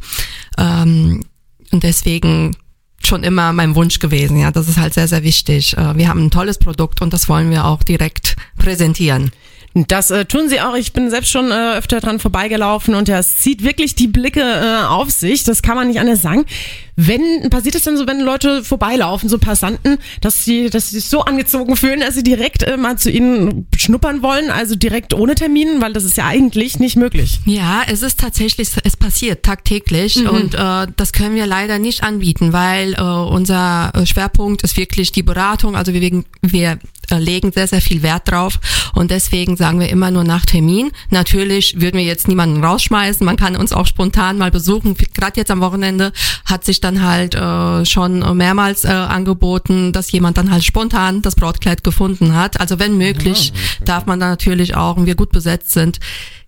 Ähm, 0.58 1.26
und 1.72 1.84
deswegen 1.84 2.56
schon 3.04 3.24
immer 3.24 3.54
mein 3.54 3.76
Wunsch 3.76 4.00
gewesen. 4.00 4.38
Ja, 4.38 4.52
das 4.52 4.68
ist 4.68 4.78
halt 4.78 4.94
sehr, 4.94 5.08
sehr 5.08 5.24
wichtig. 5.24 5.78
Äh, 5.78 5.98
wir 5.98 6.08
haben 6.08 6.26
ein 6.26 6.32
tolles 6.32 6.58
Produkt 6.58 7.02
und 7.02 7.14
das 7.14 7.30
wollen 7.30 7.50
wir 7.50 7.66
auch 7.66 7.84
direkt 7.84 8.36
präsentieren. 8.58 9.32
Das 9.74 10.10
äh, 10.10 10.26
tun 10.26 10.50
sie 10.50 10.60
auch. 10.60 10.76
Ich 10.76 10.94
bin 10.94 11.10
selbst 11.12 11.30
schon 11.32 11.52
äh, 11.52 11.76
öfter 11.78 12.00
dran 12.00 12.20
vorbeigelaufen 12.20 12.96
und 12.96 13.08
ja, 13.08 13.20
es 13.20 13.38
zieht 13.38 13.64
wirklich 13.64 13.94
die 13.94 14.08
Blicke 14.08 14.42
äh, 14.42 14.86
auf 14.86 15.12
sich. 15.12 15.44
Das 15.44 15.62
kann 15.62 15.76
man 15.76 15.88
nicht 15.88 16.00
anders 16.00 16.22
sagen. 16.24 16.46
Wenn 17.00 17.48
passiert 17.52 17.76
es 17.76 17.84
denn 17.84 17.96
so, 17.96 18.08
wenn 18.08 18.20
Leute 18.22 18.64
vorbeilaufen, 18.64 19.30
so 19.30 19.38
Passanten, 19.38 20.00
dass 20.22 20.44
sie, 20.44 20.72
dass 20.72 20.90
sie 20.90 20.96
sich 21.00 21.10
so 21.10 21.22
angezogen 21.22 21.76
fühlen, 21.76 22.00
dass 22.00 22.16
sie 22.16 22.24
direkt 22.24 22.64
äh, 22.64 22.76
mal 22.76 22.98
zu 22.98 23.12
ihnen 23.12 23.68
schnuppern 23.76 24.24
wollen, 24.24 24.50
also 24.50 24.74
direkt 24.76 25.14
ohne 25.14 25.36
Termin, 25.36 25.80
weil 25.80 25.94
das 25.94 26.06
ist 26.06 26.18
ja 26.18 26.26
eigentlich 26.26 26.80
nicht 26.80 26.96
möglich. 26.96 27.40
Ja, 27.46 27.84
es 27.88 28.02
ist 28.02 28.20
tatsächlich, 28.20 28.70
es 28.84 28.98
passiert 28.98 29.44
tagtäglich 29.44 30.16
Mhm. 30.16 30.28
und 30.30 30.54
äh, 30.56 30.88
das 30.96 31.14
können 31.14 31.36
wir 31.36 31.46
leider 31.46 31.78
nicht 31.78 32.02
anbieten, 32.04 32.52
weil 32.52 32.94
äh, 32.96 33.02
unser 33.02 33.92
äh, 33.94 34.06
Schwerpunkt 34.08 34.64
ist 34.64 34.76
wirklich 34.78 35.12
die 35.12 35.22
Beratung. 35.24 35.76
Also 35.76 35.94
wir, 35.94 36.02
wegen- 36.02 36.26
wir 36.42 36.80
äh, 37.12 37.20
legen 37.20 37.52
sehr, 37.52 37.68
sehr 37.68 37.82
viel 37.82 38.02
Wert 38.02 38.24
drauf 38.32 38.60
und 38.96 39.12
deswegen 39.12 39.56
sagen 39.58 39.80
wir 39.80 39.90
immer 39.90 40.12
nur 40.12 40.24
nach 40.24 40.46
Termin. 40.46 40.92
Natürlich 41.10 41.82
würden 41.82 41.98
wir 41.98 42.06
jetzt 42.06 42.28
niemanden 42.28 42.64
rausschmeißen, 42.64 43.26
man 43.26 43.36
kann 43.36 43.56
uns 43.56 43.74
auch 43.74 43.88
spontan 43.88 44.38
mal 44.38 44.52
besuchen. 44.52 44.96
Gerade 45.14 45.38
jetzt 45.38 45.52
am 45.52 45.62
Wochenende 45.62 46.12
hat 46.46 46.64
sich 46.64 46.80
dann 46.80 47.04
halt 47.04 47.36
äh, 47.36 47.86
schon 47.86 48.38
mehrmals 48.38 48.86
äh, 48.86 48.90
angeboten, 48.90 49.92
dass 49.92 50.12
jemand 50.12 50.38
dann 50.38 50.52
halt 50.52 50.64
spontan 50.64 51.22
das 51.22 51.36
Brautkleid 51.36 51.84
gefunden 51.84 52.36
hat. 52.36 52.60
Also 52.60 52.80
wenn 52.80 52.98
möglich, 52.98 53.54
darf 53.84 54.06
man 54.06 54.20
da 54.20 54.30
natürlich 54.30 54.76
auch, 54.76 54.98
und 54.98 55.06
wir 55.06 55.16
gut 55.16 55.32
besetzt 55.32 55.72
sind, 55.72 56.00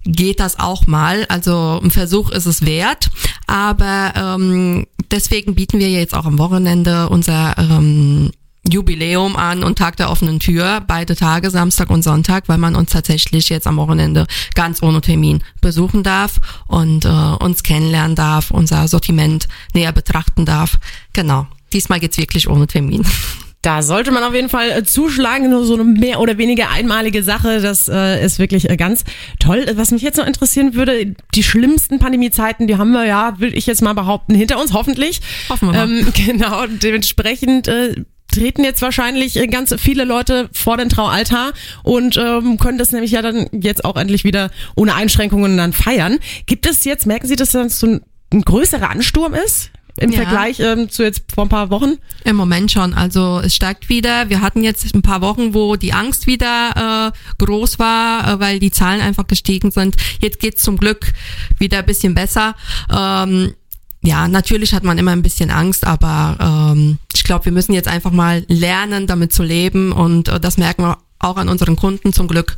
geht 0.03 0.39
das 0.39 0.59
auch 0.59 0.87
mal. 0.87 1.25
Also 1.29 1.79
ein 1.83 1.91
Versuch 1.91 2.29
ist 2.29 2.45
es 2.45 2.65
wert. 2.65 3.09
Aber 3.47 4.13
ähm, 4.15 4.85
deswegen 5.11 5.55
bieten 5.55 5.79
wir 5.79 5.89
jetzt 5.89 6.13
auch 6.13 6.25
am 6.25 6.37
Wochenende 6.37 7.09
unser 7.09 7.57
ähm, 7.57 8.31
Jubiläum 8.71 9.35
an 9.35 9.63
und 9.63 9.77
Tag 9.77 9.97
der 9.97 10.09
offenen 10.09 10.39
Tür, 10.39 10.81
beide 10.85 11.15
Tage, 11.15 11.49
Samstag 11.49 11.89
und 11.89 12.03
Sonntag, 12.03 12.45
weil 12.47 12.57
man 12.57 12.75
uns 12.75 12.91
tatsächlich 12.91 13.49
jetzt 13.49 13.67
am 13.67 13.77
Wochenende 13.77 14.25
ganz 14.55 14.81
ohne 14.83 15.01
Termin 15.01 15.43
besuchen 15.61 16.03
darf 16.03 16.39
und 16.67 17.05
äh, 17.05 17.07
uns 17.07 17.63
kennenlernen 17.63 18.15
darf, 18.15 18.51
unser 18.51 18.87
Sortiment 18.87 19.47
näher 19.73 19.91
betrachten 19.91 20.45
darf. 20.45 20.77
Genau. 21.13 21.47
Diesmal 21.73 21.99
geht's 21.99 22.17
wirklich 22.17 22.49
ohne 22.49 22.67
Termin. 22.67 23.05
Da 23.61 23.81
sollte 23.81 24.11
man 24.11 24.23
auf 24.23 24.33
jeden 24.33 24.47
Fall 24.47 24.71
äh, 24.71 24.83
zuschlagen, 24.85 25.49
nur 25.49 25.65
so 25.65 25.73
eine 25.73 25.83
mehr 25.83 26.21
oder 26.21 26.37
weniger 26.37 26.69
einmalige 26.69 27.23
Sache. 27.23 27.59
Das 27.59 27.89
äh, 27.89 28.23
ist 28.23 28.39
wirklich 28.39 28.69
äh, 28.69 28.77
ganz 28.77 29.03
toll. 29.37 29.65
Was 29.73 29.91
mich 29.91 30.01
jetzt 30.01 30.17
noch 30.17 30.25
interessieren 30.25 30.75
würde, 30.75 31.13
die 31.35 31.43
schlimmsten 31.43 31.99
Pandemiezeiten, 31.99 32.67
die 32.67 32.77
haben 32.77 32.91
wir 32.91 33.05
ja, 33.05 33.37
will 33.39 33.57
ich 33.57 33.65
jetzt 33.65 33.81
mal 33.81 33.91
behaupten, 33.91 34.33
hinter 34.33 34.61
uns 34.61 34.73
hoffentlich. 34.73 35.19
Hoffen 35.49 35.73
wir 35.73 35.85
mal. 35.85 35.91
Ähm, 35.91 36.07
genau, 36.25 36.67
dementsprechend 36.67 37.67
äh, 37.67 37.95
treten 38.33 38.63
jetzt 38.63 38.81
wahrscheinlich 38.81 39.35
äh, 39.37 39.47
ganz 39.47 39.73
viele 39.77 40.03
Leute 40.03 40.49
vor 40.53 40.77
den 40.77 40.89
Traualtar 40.89 41.53
und 41.83 42.17
ähm, 42.17 42.57
können 42.57 42.77
das 42.77 42.91
nämlich 42.91 43.11
ja 43.11 43.21
dann 43.21 43.47
jetzt 43.51 43.85
auch 43.85 43.95
endlich 43.95 44.23
wieder 44.23 44.51
ohne 44.75 44.95
Einschränkungen 44.95 45.57
dann 45.57 45.73
feiern. 45.73 46.19
Gibt 46.45 46.65
es 46.65 46.83
jetzt, 46.83 47.05
merken 47.05 47.27
Sie, 47.27 47.35
dass 47.35 47.51
das 47.51 47.79
so 47.79 47.87
ein, 47.87 48.01
ein 48.31 48.41
größerer 48.41 48.89
Ansturm 48.89 49.33
ist? 49.33 49.71
Im 49.97 50.11
Ja. 50.11 50.21
Vergleich 50.21 50.59
ähm, 50.61 50.89
zu 50.89 51.03
jetzt 51.03 51.23
vor 51.33 51.45
ein 51.45 51.49
paar 51.49 51.69
Wochen? 51.71 51.97
Im 52.23 52.37
Moment 52.37 52.71
schon. 52.71 52.93
Also 52.93 53.41
es 53.43 53.53
steigt 53.53 53.89
wieder. 53.89 54.29
Wir 54.29 54.39
hatten 54.39 54.63
jetzt 54.63 54.95
ein 54.95 55.01
paar 55.01 55.19
Wochen, 55.19 55.53
wo 55.53 55.75
die 55.75 55.91
Angst 55.91 56.25
wieder 56.25 57.11
äh, 57.11 57.43
groß 57.43 57.79
war, 57.79 58.35
äh, 58.35 58.39
weil 58.39 58.59
die 58.59 58.71
Zahlen 58.71 59.01
einfach 59.01 59.27
gestiegen 59.27 59.71
sind. 59.71 59.97
Jetzt 60.21 60.39
geht's 60.39 60.63
zum 60.63 60.77
Glück 60.77 61.11
wieder 61.57 61.79
ein 61.79 61.85
bisschen 61.85 62.15
besser. 62.15 62.55
Ähm, 62.89 63.55
ja, 64.01 64.27
natürlich 64.27 64.73
hat 64.73 64.83
man 64.83 64.97
immer 64.97 65.11
ein 65.11 65.21
bisschen 65.21 65.51
Angst, 65.51 65.85
aber 65.85 66.37
ähm, 66.73 66.99
ich 67.13 67.23
glaube, 67.23 67.45
wir 67.45 67.51
müssen 67.51 67.73
jetzt 67.73 67.87
einfach 67.87 68.11
mal 68.11 68.45
lernen, 68.47 69.07
damit 69.07 69.33
zu 69.33 69.43
leben 69.43 69.91
und 69.91 70.29
äh, 70.29 70.39
das 70.39 70.57
merken 70.57 70.83
wir 70.83 70.97
auch 71.19 71.35
an 71.35 71.49
unseren 71.49 71.75
Kunden 71.75 72.13
zum 72.13 72.27
Glück. 72.27 72.55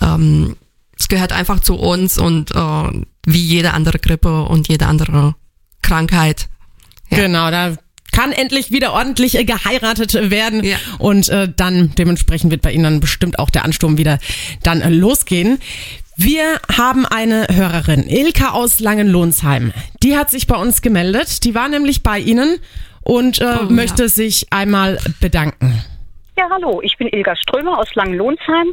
Ähm, 0.00 0.56
es 0.96 1.08
gehört 1.08 1.32
einfach 1.32 1.60
zu 1.60 1.74
uns 1.74 2.16
und 2.18 2.54
äh, 2.54 3.02
wie 3.26 3.44
jede 3.44 3.72
andere 3.72 3.98
Grippe 3.98 4.44
und 4.44 4.68
jede 4.68 4.86
andere 4.86 5.34
Krankheit. 5.82 6.48
Ja. 7.10 7.18
Genau, 7.18 7.50
da 7.50 7.76
kann 8.14 8.32
endlich 8.32 8.70
wieder 8.70 8.92
ordentlich 8.92 9.36
äh, 9.38 9.44
geheiratet 9.44 10.30
werden 10.30 10.62
Ja. 10.64 10.76
und 10.98 11.28
äh, 11.28 11.48
dann 11.54 11.92
dementsprechend 11.98 12.50
wird 12.50 12.62
bei 12.62 12.72
Ihnen 12.72 12.84
dann 12.84 13.00
bestimmt 13.00 13.38
auch 13.38 13.50
der 13.50 13.64
Ansturm 13.64 13.98
wieder 13.98 14.18
dann 14.62 14.80
äh, 14.80 14.88
losgehen. 14.90 15.58
Wir 16.16 16.60
haben 16.76 17.06
eine 17.06 17.48
Hörerin, 17.50 18.08
Ilka 18.08 18.50
aus 18.50 18.78
Langenlohnsheim. 18.78 19.72
Die 20.02 20.16
hat 20.16 20.30
sich 20.30 20.46
bei 20.46 20.56
uns 20.56 20.80
gemeldet. 20.80 21.42
Die 21.44 21.56
war 21.56 21.68
nämlich 21.68 22.04
bei 22.04 22.20
Ihnen 22.20 22.58
und 23.02 23.40
äh, 23.40 23.58
Oh, 23.62 23.64
möchte 23.64 24.08
sich 24.08 24.46
einmal 24.50 24.98
bedanken. 25.20 25.82
Ja, 26.38 26.48
hallo, 26.50 26.80
ich 26.82 26.96
bin 26.98 27.08
Ilga 27.08 27.34
Strömer 27.36 27.78
aus 27.78 27.88
Langenlohnsheim. 27.94 28.72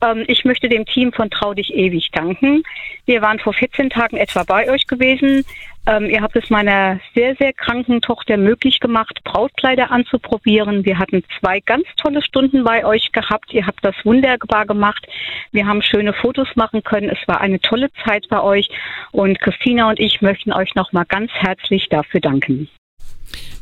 Ähm, 0.00 0.24
ich 0.26 0.44
möchte 0.44 0.68
dem 0.68 0.84
Team 0.86 1.12
von 1.12 1.30
Trau 1.30 1.54
dich 1.54 1.74
ewig 1.74 2.10
danken. 2.12 2.62
Wir 3.06 3.22
waren 3.22 3.38
vor 3.38 3.52
14 3.52 3.90
Tagen 3.90 4.16
etwa 4.16 4.44
bei 4.44 4.70
euch 4.70 4.86
gewesen. 4.86 5.44
Ähm, 5.86 6.10
ihr 6.10 6.20
habt 6.20 6.36
es 6.36 6.50
meiner 6.50 7.00
sehr, 7.14 7.34
sehr 7.36 7.52
kranken 7.54 8.02
Tochter 8.02 8.36
möglich 8.36 8.78
gemacht, 8.78 9.20
Brautkleider 9.24 9.90
anzuprobieren. 9.90 10.84
Wir 10.84 10.98
hatten 10.98 11.24
zwei 11.40 11.60
ganz 11.60 11.84
tolle 11.96 12.22
Stunden 12.22 12.62
bei 12.62 12.84
euch 12.84 13.10
gehabt. 13.12 13.52
Ihr 13.54 13.66
habt 13.66 13.82
das 13.84 13.94
wunderbar 14.04 14.66
gemacht. 14.66 15.06
Wir 15.50 15.66
haben 15.66 15.80
schöne 15.80 16.12
Fotos 16.12 16.48
machen 16.56 16.84
können. 16.84 17.08
Es 17.08 17.26
war 17.26 17.40
eine 17.40 17.58
tolle 17.60 17.88
Zeit 18.04 18.28
bei 18.28 18.42
euch. 18.42 18.68
Und 19.12 19.40
Christina 19.40 19.88
und 19.88 19.98
ich 19.98 20.20
möchten 20.20 20.52
euch 20.52 20.74
nochmal 20.74 21.06
ganz 21.06 21.30
herzlich 21.32 21.88
dafür 21.88 22.20
danken. 22.20 22.68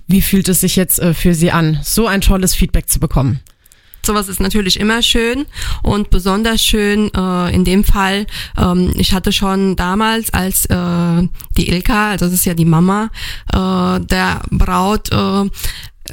Wie 0.09 0.23
fühlt 0.23 0.49
es 0.49 0.61
sich 0.61 0.77
jetzt 0.77 0.99
äh, 0.99 1.15
für 1.15 1.35
Sie 1.35 1.51
an, 1.51 1.79
so 1.83 2.07
ein 2.07 2.21
tolles 2.21 2.55
Feedback 2.55 2.89
zu 2.89 3.01
bekommen? 3.01 3.41
Sowas 4.07 4.29
ist 4.29 4.41
natürlich 4.41 4.81
immer 4.81 5.03
schön 5.03 5.47
und 5.83 6.11
besonders 6.11 6.65
schön 6.65 7.13
äh, 7.15 7.55
in 7.55 7.65
dem 7.65 7.85
Fall. 7.85 8.27
Ähm, 8.57 8.93
ich 8.97 9.13
hatte 9.13 9.33
schon 9.33 9.77
damals, 9.77 10.33
als 10.33 10.67
äh, 10.67 11.29
die 11.57 11.69
Ilka, 11.69 12.11
also 12.11 12.27
das 12.27 12.35
ist 12.35 12.47
ja 12.47 12.55
die 12.55 12.65
Mama 12.65 13.11
äh, 13.53 14.01
der 14.01 14.43
Braut, 14.51 15.11
äh, 15.13 15.51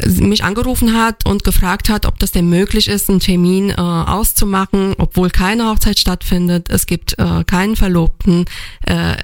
mich 0.07 0.43
angerufen 0.43 1.00
hat 1.00 1.27
und 1.27 1.43
gefragt 1.43 1.89
hat, 1.89 2.05
ob 2.05 2.17
das 2.19 2.31
denn 2.31 2.50
möglich 2.50 2.88
ist, 2.88 3.09
einen 3.09 3.19
Termin 3.19 3.69
äh, 3.69 3.75
auszumachen, 3.75 4.95
obwohl 4.97 5.29
keine 5.29 5.69
Hochzeit 5.69 6.00
stattfindet. 6.00 6.69
Es 6.69 6.88
gibt 6.88 7.17
äh, 7.19 7.43
keinen 7.43 7.75
Verlobten. 7.75 8.45
Äh, 8.85 9.15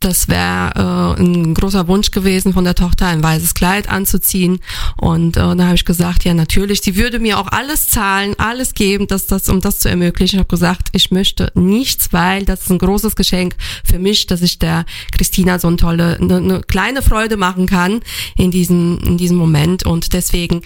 das 0.00 0.28
wäre 0.28 1.16
äh, 1.18 1.20
ein 1.20 1.54
großer 1.54 1.88
Wunsch 1.88 2.10
gewesen 2.10 2.52
von 2.52 2.64
der 2.64 2.74
Tochter, 2.74 3.06
ein 3.06 3.22
weißes 3.22 3.54
Kleid 3.54 3.88
anzuziehen. 3.88 4.60
Und 4.96 5.36
äh, 5.36 5.56
da 5.56 5.64
habe 5.64 5.74
ich 5.74 5.84
gesagt, 5.84 6.24
ja 6.24 6.34
natürlich, 6.34 6.82
sie 6.82 6.96
würde 6.96 7.18
mir 7.18 7.38
auch 7.38 7.48
alles 7.48 7.88
zahlen, 7.88 8.34
alles 8.38 8.74
geben, 8.74 9.08
dass 9.08 9.26
das, 9.26 9.48
um 9.48 9.60
das 9.60 9.80
zu 9.80 9.88
ermöglichen. 9.88 10.36
Ich 10.36 10.40
habe 10.40 10.48
gesagt, 10.48 10.88
ich 10.92 11.10
möchte 11.10 11.50
nichts, 11.54 12.12
weil 12.12 12.44
das 12.44 12.62
ist 12.62 12.70
ein 12.70 12.78
großes 12.78 13.16
Geschenk 13.16 13.56
für 13.84 13.98
mich, 13.98 14.26
dass 14.26 14.42
ich 14.42 14.58
der 14.58 14.84
Christina 15.12 15.58
so 15.58 15.68
eine 15.68 15.76
tolle, 15.76 16.18
eine, 16.20 16.36
eine 16.36 16.60
kleine 16.60 17.02
Freude 17.02 17.36
machen 17.36 17.66
kann 17.66 18.00
in 18.36 18.50
diesem, 18.50 18.98
in 19.04 19.18
diesem 19.18 19.36
Moment. 19.36 19.84
Und 19.84 20.12
deswegen, 20.12 20.62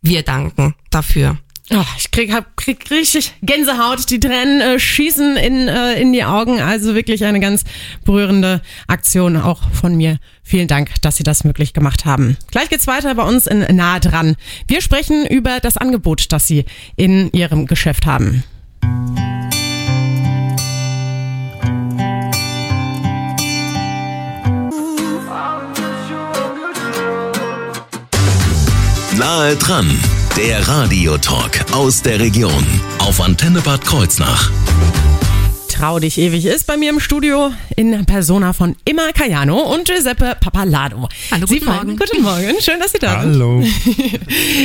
wir 0.00 0.22
danken 0.22 0.74
dafür. 0.90 1.38
Oh, 1.72 1.82
ich 1.98 2.12
krieg, 2.12 2.32
hab, 2.32 2.56
krieg 2.56 2.88
richtig 2.92 3.32
Gänsehaut, 3.42 4.08
die 4.10 4.20
Tränen 4.20 4.60
äh, 4.60 4.78
schießen 4.78 5.36
in, 5.36 5.66
äh, 5.66 6.00
in 6.00 6.12
die 6.12 6.22
Augen. 6.22 6.60
Also 6.60 6.94
wirklich 6.94 7.24
eine 7.24 7.40
ganz 7.40 7.64
berührende 8.04 8.62
Aktion 8.86 9.36
auch 9.36 9.62
von 9.72 9.96
mir. 9.96 10.18
Vielen 10.44 10.68
Dank, 10.68 10.90
dass 11.02 11.16
Sie 11.16 11.24
das 11.24 11.42
möglich 11.42 11.72
gemacht 11.72 12.04
haben. 12.04 12.36
Gleich 12.52 12.68
geht's 12.68 12.86
weiter 12.86 13.12
bei 13.16 13.24
uns 13.24 13.48
in 13.48 13.66
Nahe 13.74 13.98
dran. 13.98 14.36
Wir 14.68 14.80
sprechen 14.80 15.26
über 15.26 15.58
das 15.58 15.76
Angebot, 15.76 16.30
das 16.30 16.46
Sie 16.46 16.66
in 16.94 17.32
Ihrem 17.32 17.66
Geschäft 17.66 18.06
haben. 18.06 18.44
Nahe 29.18 29.56
dran, 29.56 29.98
der 30.36 30.68
Radiotalk 30.68 31.64
aus 31.72 32.02
der 32.02 32.20
Region 32.20 32.64
auf 32.98 33.22
Antenne 33.22 33.62
Bad 33.62 33.82
Kreuznach. 33.84 34.50
Trau 35.78 35.98
dich 35.98 36.16
ewig 36.16 36.46
ist 36.46 36.66
bei 36.66 36.78
mir 36.78 36.88
im 36.88 37.00
Studio 37.00 37.52
in 37.76 38.06
Persona 38.06 38.54
von 38.54 38.76
Imma 38.86 39.12
Cayano 39.12 39.58
und 39.60 39.84
Giuseppe 39.86 40.34
Papalado. 40.40 41.06
Hallo, 41.30 41.46
Sie 41.46 41.58
guten 41.58 41.66
fein- 41.66 41.76
Morgen. 41.86 41.96
Guten 41.98 42.22
Morgen, 42.22 42.54
schön, 42.60 42.80
dass 42.80 42.92
Sie 42.92 42.98
da 42.98 43.20
sind. 43.20 43.32
Hallo. 43.34 43.62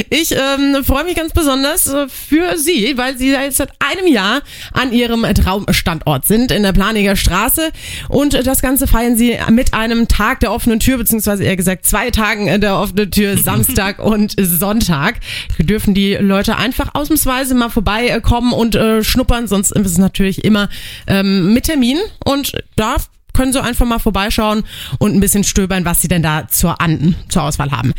Ich 0.10 0.32
ähm, 0.32 0.84
freue 0.86 1.04
mich 1.04 1.16
ganz 1.16 1.34
besonders 1.34 1.88
äh, 1.88 2.08
für 2.08 2.58
Sie, 2.58 2.94
weil 2.98 3.18
Sie 3.18 3.30
jetzt 3.32 3.58
seit 3.58 3.70
einem 3.80 4.08
Jahr 4.08 4.42
an 4.72 4.94
Ihrem 4.94 5.24
Traumstandort 5.24 6.26
sind, 6.28 6.52
in 6.52 6.64
der 6.64 6.72
Planiger 6.74 7.16
Straße. 7.16 7.72
Und 8.08 8.34
das 8.48 8.62
Ganze 8.62 8.88
feiern 8.88 9.18
Sie 9.18 9.38
mit 9.50 9.74
einem 9.74 10.08
Tag 10.08 10.40
der 10.42 10.52
offenen 10.54 10.80
Tür, 10.80 10.98
beziehungsweise 10.98 11.44
eher 11.44 11.56
gesagt 11.58 11.86
zwei 11.86 12.10
Tagen 12.12 12.62
der 12.62 12.78
offenen 12.78 13.12
Tür, 13.12 13.38
Samstag 13.44 14.00
und 14.00 14.36
Sonntag. 14.40 15.16
Dürfen 15.60 15.94
die 15.94 16.14
Leute 16.16 16.58
einfach 16.58 16.94
ausnahmsweise 16.94 17.54
mal 17.56 17.70
vorbeikommen 17.70 18.54
und 18.54 18.76
äh, 18.76 19.04
schnuppern, 19.04 19.48
sonst 19.48 19.72
ist 19.72 19.86
es 19.86 19.98
natürlich 19.98 20.44
immer 20.46 20.70
ähm, 21.08 21.54
mit 21.54 21.66
Termin. 21.66 21.98
Und 22.26 22.52
da 22.76 22.98
können 23.34 23.54
Sie 23.54 23.62
einfach 23.62 23.86
mal 23.86 24.00
vorbeischauen 24.00 24.64
und 25.00 25.14
ein 25.16 25.20
bisschen 25.22 25.44
stöbern, 25.44 25.86
was 25.86 26.02
Sie 26.02 26.08
denn 26.10 26.22
da 26.22 26.48
zur, 26.50 26.82
an, 26.82 27.16
zur 27.30 27.44
Auswahl 27.44 27.72
haben. 27.72 27.94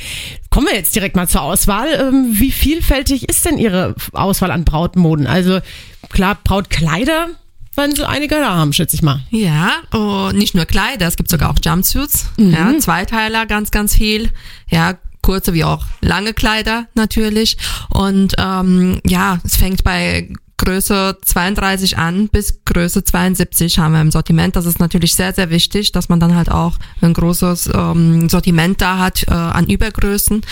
Kommen 0.50 0.66
wir 0.66 0.74
jetzt 0.74 0.94
direkt 0.94 1.16
mal 1.16 1.28
zur 1.28 1.40
Auswahl. 1.42 1.88
Ähm, 1.98 2.26
wie 2.32 2.50
vielfältig 2.52 3.28
ist 3.28 3.44
denn 3.46 3.56
Ihre 3.58 3.94
Auswahl 4.12 4.50
an 4.50 4.64
Brautmoden? 4.64 5.26
Also 5.26 5.60
klar, 6.10 6.36
Brautkleider 6.44 7.28
werden 7.74 7.96
Sie 7.96 8.06
einige 8.06 8.34
da 8.34 8.54
haben, 8.56 8.74
schätze 8.74 8.94
ich 8.96 9.02
mal. 9.02 9.20
Ja, 9.30 9.70
oh, 9.94 10.30
nicht 10.34 10.54
nur 10.54 10.66
Kleider, 10.66 11.06
es 11.06 11.16
gibt 11.16 11.30
sogar 11.30 11.48
auch 11.50 11.56
Jumpsuits, 11.64 12.26
Mhm. 12.36 12.50
ja, 12.52 12.78
Zweiteiler 12.78 13.46
ganz, 13.46 13.70
ganz 13.70 13.96
viel, 13.96 14.28
ja, 14.68 14.98
kurze 15.22 15.54
wie 15.54 15.64
auch 15.64 15.86
lange 16.02 16.34
Kleider 16.34 16.88
natürlich 16.94 17.56
und 17.88 18.34
ähm, 18.38 19.00
ja, 19.06 19.38
es 19.44 19.56
fängt 19.56 19.84
bei 19.84 20.28
Größe 20.62 21.18
32 21.24 21.98
an 21.98 22.28
bis 22.28 22.64
Größe 22.64 23.02
72 23.02 23.80
haben 23.80 23.94
wir 23.94 24.00
im 24.00 24.12
Sortiment. 24.12 24.54
Das 24.54 24.64
ist 24.64 24.78
natürlich 24.78 25.16
sehr, 25.16 25.34
sehr 25.34 25.50
wichtig, 25.50 25.90
dass 25.90 26.08
man 26.08 26.20
dann 26.20 26.36
halt 26.36 26.50
auch 26.50 26.78
ein 27.00 27.12
großes 27.12 27.70
ähm, 27.74 28.28
Sortiment 28.28 28.80
da 28.80 28.98
hat 28.98 29.24
äh, 29.26 29.32
an 29.32 29.66
Übergrößen. 29.66 30.42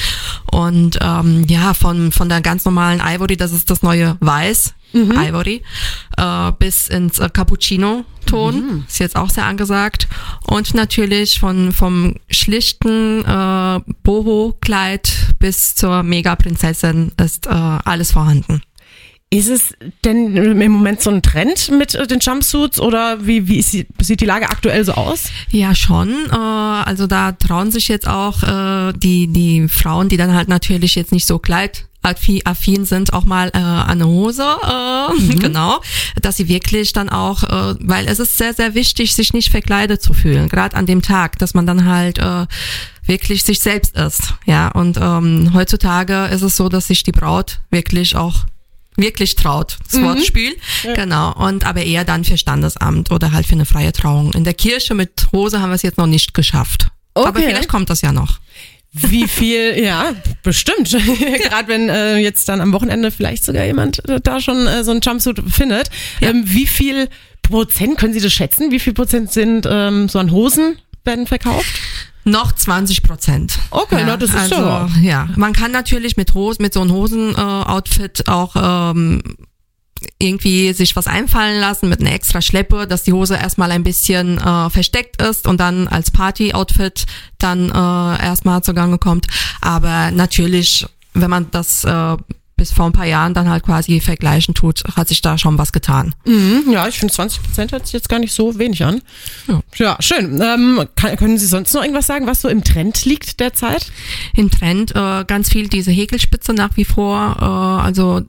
Und 0.50 0.98
ähm, 1.00 1.44
ja, 1.48 1.74
von, 1.74 2.10
von 2.10 2.28
der 2.28 2.40
ganz 2.40 2.64
normalen 2.64 3.00
Ivory, 3.00 3.36
das 3.36 3.52
ist 3.52 3.70
das 3.70 3.82
neue 3.82 4.16
Weiß, 4.18 4.74
Ivory, 4.92 5.62
äh, 6.16 6.52
bis 6.58 6.88
ins 6.88 7.20
äh, 7.20 7.28
Cappuccino-Ton, 7.28 8.84
ist 8.88 8.98
jetzt 8.98 9.14
auch 9.14 9.30
sehr 9.30 9.46
angesagt. 9.46 10.08
Und 10.42 10.74
natürlich 10.74 11.38
von 11.38 11.70
vom 11.70 12.16
schlichten 12.28 13.24
äh, 13.24 13.80
Boho-Kleid 14.02 15.34
bis 15.38 15.76
zur 15.76 16.02
Mega-Prinzessin 16.02 17.12
ist 17.16 17.46
äh, 17.46 17.50
alles 17.50 18.10
vorhanden. 18.10 18.62
Ist 19.32 19.48
es 19.48 19.74
denn 20.04 20.34
im 20.36 20.72
Moment 20.72 21.00
so 21.00 21.10
ein 21.10 21.22
Trend 21.22 21.70
mit 21.70 21.94
äh, 21.94 22.04
den 22.04 22.18
Jumpsuits 22.18 22.80
oder 22.80 23.24
wie, 23.24 23.46
wie 23.46 23.62
die, 23.62 23.86
sieht 24.00 24.20
die 24.20 24.26
Lage 24.26 24.50
aktuell 24.50 24.84
so 24.84 24.94
aus? 24.94 25.26
Ja, 25.50 25.76
schon. 25.76 26.10
Äh, 26.32 26.34
also 26.34 27.06
da 27.06 27.30
trauen 27.30 27.70
sich 27.70 27.86
jetzt 27.86 28.08
auch 28.08 28.42
äh, 28.42 28.92
die, 28.92 29.28
die 29.28 29.68
Frauen, 29.68 30.08
die 30.08 30.16
dann 30.16 30.34
halt 30.34 30.48
natürlich 30.48 30.96
jetzt 30.96 31.12
nicht 31.12 31.26
so 31.26 31.38
kleid 31.38 31.86
affin 32.02 32.86
sind 32.86 33.12
auch 33.12 33.24
mal 33.24 33.50
äh, 33.52 33.58
eine 33.58 34.06
Hose, 34.06 34.42
äh, 34.42 35.34
genau, 35.38 35.80
dass 36.20 36.38
sie 36.38 36.48
wirklich 36.48 36.92
dann 36.92 37.10
auch, 37.10 37.44
äh, 37.44 37.74
weil 37.80 38.08
es 38.08 38.18
ist 38.18 38.38
sehr, 38.38 38.54
sehr 38.54 38.74
wichtig, 38.74 39.14
sich 39.14 39.32
nicht 39.32 39.50
verkleidet 39.50 40.02
zu 40.02 40.14
fühlen, 40.14 40.48
gerade 40.48 40.76
an 40.76 40.86
dem 40.86 41.02
Tag, 41.02 41.38
dass 41.38 41.52
man 41.52 41.66
dann 41.66 41.84
halt 41.84 42.18
äh, 42.18 42.46
wirklich 43.04 43.44
sich 43.44 43.60
selbst 43.60 43.96
ist, 43.96 44.34
ja, 44.46 44.68
und 44.68 44.96
ähm, 44.96 45.50
heutzutage 45.52 46.24
ist 46.32 46.42
es 46.42 46.56
so, 46.56 46.70
dass 46.70 46.86
sich 46.86 47.02
die 47.02 47.12
Braut 47.12 47.60
wirklich 47.70 48.16
auch 48.16 48.46
wirklich 48.96 49.34
traut, 49.36 49.78
das 49.84 50.00
Mhm. 50.00 50.04
Wortspiel, 50.04 50.56
genau, 50.94 51.32
und 51.34 51.64
aber 51.64 51.82
eher 51.84 52.04
dann 52.04 52.24
für 52.24 52.36
Standesamt 52.36 53.10
oder 53.10 53.32
halt 53.32 53.46
für 53.46 53.54
eine 53.54 53.64
freie 53.66 53.92
Trauung. 53.92 54.32
In 54.34 54.44
der 54.44 54.54
Kirche 54.54 54.94
mit 54.94 55.28
Hose 55.32 55.60
haben 55.60 55.70
wir 55.70 55.74
es 55.76 55.82
jetzt 55.82 55.98
noch 55.98 56.06
nicht 56.06 56.34
geschafft. 56.34 56.88
Aber 57.14 57.28
Okay. 57.30 57.44
vielleicht 57.48 57.68
kommt 57.68 57.88
das 57.90 58.02
ja 58.02 58.12
noch. 58.12 58.38
Wie 58.92 59.28
viel, 59.28 59.78
ja, 59.82 60.14
bestimmt. 60.42 60.90
Gerade 61.42 61.68
wenn 61.68 61.88
äh, 61.88 62.16
jetzt 62.18 62.48
dann 62.48 62.60
am 62.60 62.72
Wochenende 62.72 63.10
vielleicht 63.10 63.44
sogar 63.44 63.64
jemand 63.64 64.06
äh, 64.08 64.20
da 64.20 64.40
schon 64.40 64.66
äh, 64.66 64.82
so 64.84 64.90
ein 64.90 65.00
Jumpsuit 65.00 65.40
findet. 65.48 65.90
Ähm, 66.20 66.42
wie 66.46 66.66
viel 66.66 67.08
Prozent, 67.42 67.98
können 67.98 68.12
Sie 68.12 68.20
das 68.20 68.32
schätzen? 68.32 68.70
Wie 68.70 68.80
viel 68.80 68.92
Prozent 68.92 69.32
sind 69.32 69.66
ähm, 69.70 70.08
so 70.08 70.18
an 70.18 70.30
Hosen 70.32 70.78
werden 71.04 71.26
verkauft? 71.26 71.66
Noch 72.24 72.52
20 72.52 73.02
Prozent. 73.02 73.58
Okay, 73.70 74.02
na, 74.06 74.16
das 74.16 74.30
ist 74.30 74.36
also, 74.36 74.54
ja- 74.56 74.88
ja. 75.00 75.28
Man 75.36 75.52
kann 75.52 75.72
natürlich 75.72 76.16
mit 76.16 76.34
Hosen, 76.34 76.62
mit 76.62 76.74
so 76.74 76.80
einem 76.82 76.92
Hosen-Outfit 76.92 78.28
auch 78.28 78.54
ähm, 78.56 79.22
irgendwie 80.18 80.72
sich 80.72 80.96
was 80.96 81.06
einfallen 81.06 81.60
lassen 81.60 81.88
mit 81.88 82.00
einer 82.00 82.12
extra 82.12 82.40
Schleppe, 82.40 82.86
dass 82.86 83.02
die 83.04 83.12
Hose 83.12 83.36
erstmal 83.36 83.70
ein 83.70 83.82
bisschen 83.82 84.38
äh, 84.38 84.70
versteckt 84.70 85.20
ist 85.20 85.46
und 85.46 85.58
dann 85.60 85.88
als 85.88 86.10
Party-Outfit 86.10 87.04
dann 87.38 87.70
äh, 87.70 88.22
erstmal 88.24 88.62
zugange 88.62 88.98
kommt. 88.98 89.26
Aber 89.60 90.10
natürlich, 90.10 90.86
wenn 91.14 91.30
man 91.30 91.50
das 91.50 91.84
äh, 91.84 92.16
bis 92.60 92.72
vor 92.72 92.84
ein 92.84 92.92
paar 92.92 93.06
Jahren 93.06 93.32
dann 93.32 93.48
halt 93.48 93.64
quasi 93.64 94.00
vergleichen 94.00 94.52
tut, 94.52 94.82
hat 94.94 95.08
sich 95.08 95.22
da 95.22 95.38
schon 95.38 95.56
was 95.56 95.72
getan. 95.72 96.14
Mhm, 96.26 96.64
ja, 96.70 96.86
ich 96.86 96.98
finde 96.98 97.14
20 97.14 97.42
Prozent 97.42 97.72
hört 97.72 97.86
sich 97.86 97.94
jetzt 97.94 98.10
gar 98.10 98.18
nicht 98.18 98.34
so 98.34 98.58
wenig 98.58 98.84
an. 98.84 99.00
Ja. 99.48 99.60
Ja, 99.76 99.96
schön. 100.00 100.38
Ähm, 100.42 100.86
kann, 100.94 101.16
können 101.16 101.38
Sie 101.38 101.46
sonst 101.46 101.72
noch 101.72 101.80
irgendwas 101.80 102.06
sagen, 102.06 102.26
was 102.26 102.42
so 102.42 102.50
im 102.50 102.62
Trend 102.62 103.06
liegt 103.06 103.40
derzeit? 103.40 103.90
im 104.34 104.50
Trend 104.50 104.94
äh, 104.94 105.24
ganz 105.24 105.48
viel 105.48 105.68
diese 105.68 105.90
Häkelspitze 105.90 106.52
nach 106.52 106.76
wie 106.76 106.84
vor. 106.84 107.36
Äh, 107.40 107.44
also 107.86 108.20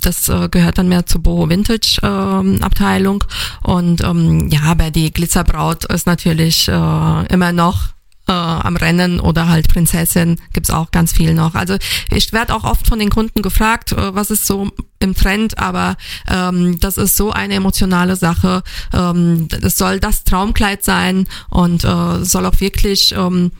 das 0.00 0.30
äh, 0.30 0.48
gehört 0.48 0.78
dann 0.78 0.88
mehr 0.88 1.04
zur 1.04 1.22
Boho 1.22 1.50
Vintage 1.50 1.98
ähm, 2.02 2.58
Abteilung. 2.62 3.22
Und 3.62 4.02
ähm, 4.02 4.48
ja, 4.48 4.62
aber 4.62 4.90
die 4.90 5.12
Glitzerbraut 5.12 5.84
ist 5.84 6.06
natürlich 6.06 6.68
äh, 6.68 7.26
immer 7.26 7.52
noch 7.52 7.90
äh, 8.32 8.66
am 8.66 8.76
Rennen 8.76 9.20
oder 9.20 9.48
halt 9.48 9.68
Prinzessin 9.68 10.40
gibt's 10.52 10.70
auch 10.70 10.90
ganz 10.90 11.12
viel 11.12 11.34
noch. 11.34 11.54
Also 11.54 11.76
ich 12.10 12.32
werde 12.32 12.54
auch 12.54 12.64
oft 12.64 12.86
von 12.86 12.98
den 12.98 13.10
Kunden 13.10 13.42
gefragt, 13.42 13.92
äh, 13.92 14.14
was 14.14 14.30
ist 14.30 14.46
so 14.46 14.70
im 15.00 15.14
Trend, 15.14 15.58
aber 15.58 15.96
ähm, 16.28 16.80
das 16.80 16.96
ist 16.96 17.16
so 17.16 17.32
eine 17.32 17.54
emotionale 17.54 18.16
Sache. 18.16 18.62
Ähm, 18.94 19.48
es 19.62 19.76
soll 19.76 20.00
das 20.00 20.24
Traumkleid 20.24 20.82
sein 20.82 21.26
und 21.50 21.84
äh, 21.84 22.24
soll 22.24 22.46
auch 22.46 22.60
wirklich 22.60 23.14
ähm, 23.16 23.52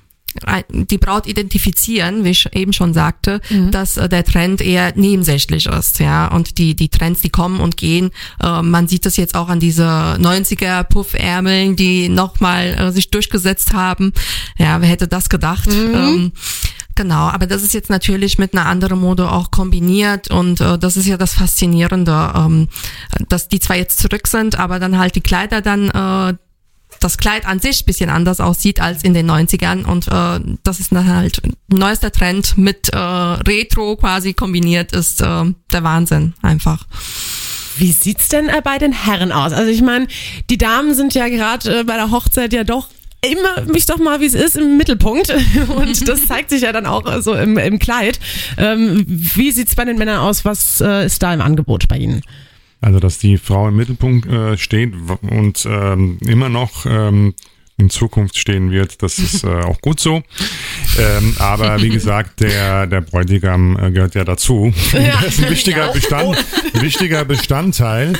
die 0.70 0.98
Braut 0.98 1.26
identifizieren, 1.26 2.24
wie 2.24 2.30
ich 2.30 2.48
eben 2.54 2.72
schon 2.72 2.94
sagte, 2.94 3.40
dass 3.70 3.96
äh, 3.96 4.08
der 4.08 4.24
Trend 4.24 4.60
eher 4.60 4.92
nebensächlich 4.96 5.66
ist, 5.66 5.98
ja. 5.98 6.28
Und 6.28 6.58
die, 6.58 6.74
die 6.74 6.88
Trends, 6.88 7.20
die 7.20 7.30
kommen 7.30 7.60
und 7.60 7.76
gehen. 7.76 8.10
Äh, 8.42 8.62
man 8.62 8.88
sieht 8.88 9.06
das 9.06 9.16
jetzt 9.16 9.34
auch 9.34 9.48
an 9.48 9.60
diese 9.60 9.84
90er 9.84 10.84
Puffärmeln, 10.84 11.76
die 11.76 12.08
nochmal 12.08 12.74
äh, 12.78 12.92
sich 12.92 13.10
durchgesetzt 13.10 13.72
haben. 13.72 14.12
Ja, 14.58 14.80
wer 14.80 14.88
hätte 14.88 15.08
das 15.08 15.28
gedacht? 15.28 15.68
Ähm, 15.68 16.32
Genau, 16.94 17.28
aber 17.28 17.46
das 17.46 17.62
ist 17.62 17.72
jetzt 17.72 17.88
natürlich 17.88 18.38
mit 18.38 18.52
einer 18.52 18.66
anderen 18.66 19.00
Mode 19.00 19.30
auch 19.30 19.50
kombiniert 19.50 20.30
und 20.30 20.60
äh, 20.60 20.78
das 20.78 20.96
ist 20.96 21.06
ja 21.06 21.16
das 21.16 21.34
Faszinierende, 21.34 22.32
ähm, 22.36 22.68
dass 23.28 23.48
die 23.48 23.60
zwar 23.60 23.76
jetzt 23.76 23.98
zurück 23.98 24.26
sind, 24.26 24.58
aber 24.58 24.78
dann 24.78 24.98
halt 24.98 25.14
die 25.14 25.22
Kleider 25.22 25.62
dann 25.62 25.88
äh, 25.88 26.36
das 27.00 27.18
Kleid 27.18 27.46
an 27.46 27.60
sich 27.60 27.84
bisschen 27.84 28.10
anders 28.10 28.40
aussieht 28.40 28.80
als 28.80 29.02
in 29.02 29.14
den 29.14 29.30
90ern 29.30 29.84
und 29.84 30.08
äh, 30.08 30.56
das 30.62 30.80
ist 30.80 30.92
dann 30.92 31.06
halt 31.06 31.42
neuester 31.68 32.12
Trend 32.12 32.56
mit 32.56 32.90
äh, 32.90 32.96
Retro 32.96 33.96
quasi 33.96 34.34
kombiniert 34.34 34.92
ist 34.92 35.20
äh, 35.20 35.44
der 35.72 35.82
Wahnsinn 35.82 36.34
einfach. 36.42 36.86
Wie 37.76 37.92
sieht's 37.92 38.28
denn 38.28 38.48
äh, 38.48 38.60
bei 38.62 38.78
den 38.78 38.92
Herren 38.92 39.32
aus? 39.32 39.52
Also 39.52 39.70
ich 39.70 39.82
meine, 39.82 40.06
die 40.50 40.58
Damen 40.58 40.94
sind 40.94 41.14
ja 41.14 41.28
gerade 41.28 41.80
äh, 41.80 41.84
bei 41.84 41.96
der 41.96 42.10
Hochzeit 42.10 42.52
ja 42.52 42.64
doch 42.64 42.88
immer, 43.22 43.72
mich 43.72 43.86
doch 43.86 43.98
mal, 43.98 44.20
wie 44.20 44.26
es 44.26 44.34
ist, 44.34 44.56
im 44.56 44.76
Mittelpunkt. 44.76 45.32
Und 45.68 46.08
das 46.08 46.26
zeigt 46.28 46.50
sich 46.50 46.62
ja 46.62 46.72
dann 46.72 46.86
auch 46.86 47.06
äh, 47.10 47.22
so 47.22 47.34
im, 47.34 47.56
im 47.56 47.78
Kleid. 47.78 48.18
Ähm, 48.58 49.04
wie 49.06 49.52
sieht's 49.52 49.74
bei 49.74 49.84
den 49.84 49.96
Männern 49.96 50.18
aus? 50.18 50.44
Was 50.44 50.80
äh, 50.80 51.06
ist 51.06 51.22
da 51.22 51.32
im 51.32 51.40
Angebot 51.40 51.88
bei 51.88 51.98
Ihnen? 51.98 52.22
Also, 52.82 52.98
dass 52.98 53.18
die 53.18 53.38
Frau 53.38 53.68
im 53.68 53.76
Mittelpunkt 53.76 54.26
äh, 54.26 54.58
steht 54.58 54.92
und 55.22 55.66
ähm, 55.70 56.18
immer 56.20 56.48
noch 56.48 56.84
ähm, 56.84 57.32
in 57.78 57.90
Zukunft 57.90 58.36
stehen 58.36 58.70
wird, 58.70 59.02
das 59.02 59.18
ist 59.18 59.44
äh, 59.44 59.48
auch 59.48 59.80
gut 59.80 59.98
so. 59.98 60.22
Ähm, 60.98 61.36
aber 61.38 61.80
wie 61.80 61.88
gesagt, 62.00 62.40
der, 62.40 62.86
der 62.86 63.00
Bräutigam 63.00 63.78
äh, 63.78 63.90
gehört 63.90 64.14
ja 64.14 64.24
dazu. 64.24 64.72
Das 64.92 65.38
ist 65.38 65.44
ein 65.44 65.50
wichtiger, 65.50 65.92
Bestand, 65.92 66.36
wichtiger 66.74 67.24
Bestandteil. 67.24 68.12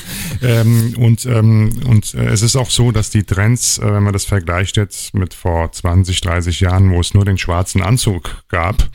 Ähm, 0.43 0.95
und 0.97 1.27
ähm, 1.27 1.73
und 1.87 2.15
äh, 2.15 2.27
es 2.27 2.43
ist 2.43 2.57
auch 2.57 2.71
so, 2.71 2.93
dass 2.93 3.11
die 3.11 3.25
Trends, 3.25 3.79
äh, 3.79 3.93
wenn 3.93 4.03
man 4.03 4.13
das 4.13 4.25
vergleicht 4.25 4.77
jetzt 4.77 5.15
mit 5.15 5.35
vor 5.35 5.71
20, 5.71 6.21
30 6.21 6.61
Jahren, 6.61 6.91
wo 6.91 7.01
es 7.01 7.15
nur 7.15 7.25
den 7.25 7.39
schwarzen 7.39 7.83
Anzug 7.83 8.43
gab, 8.49 8.89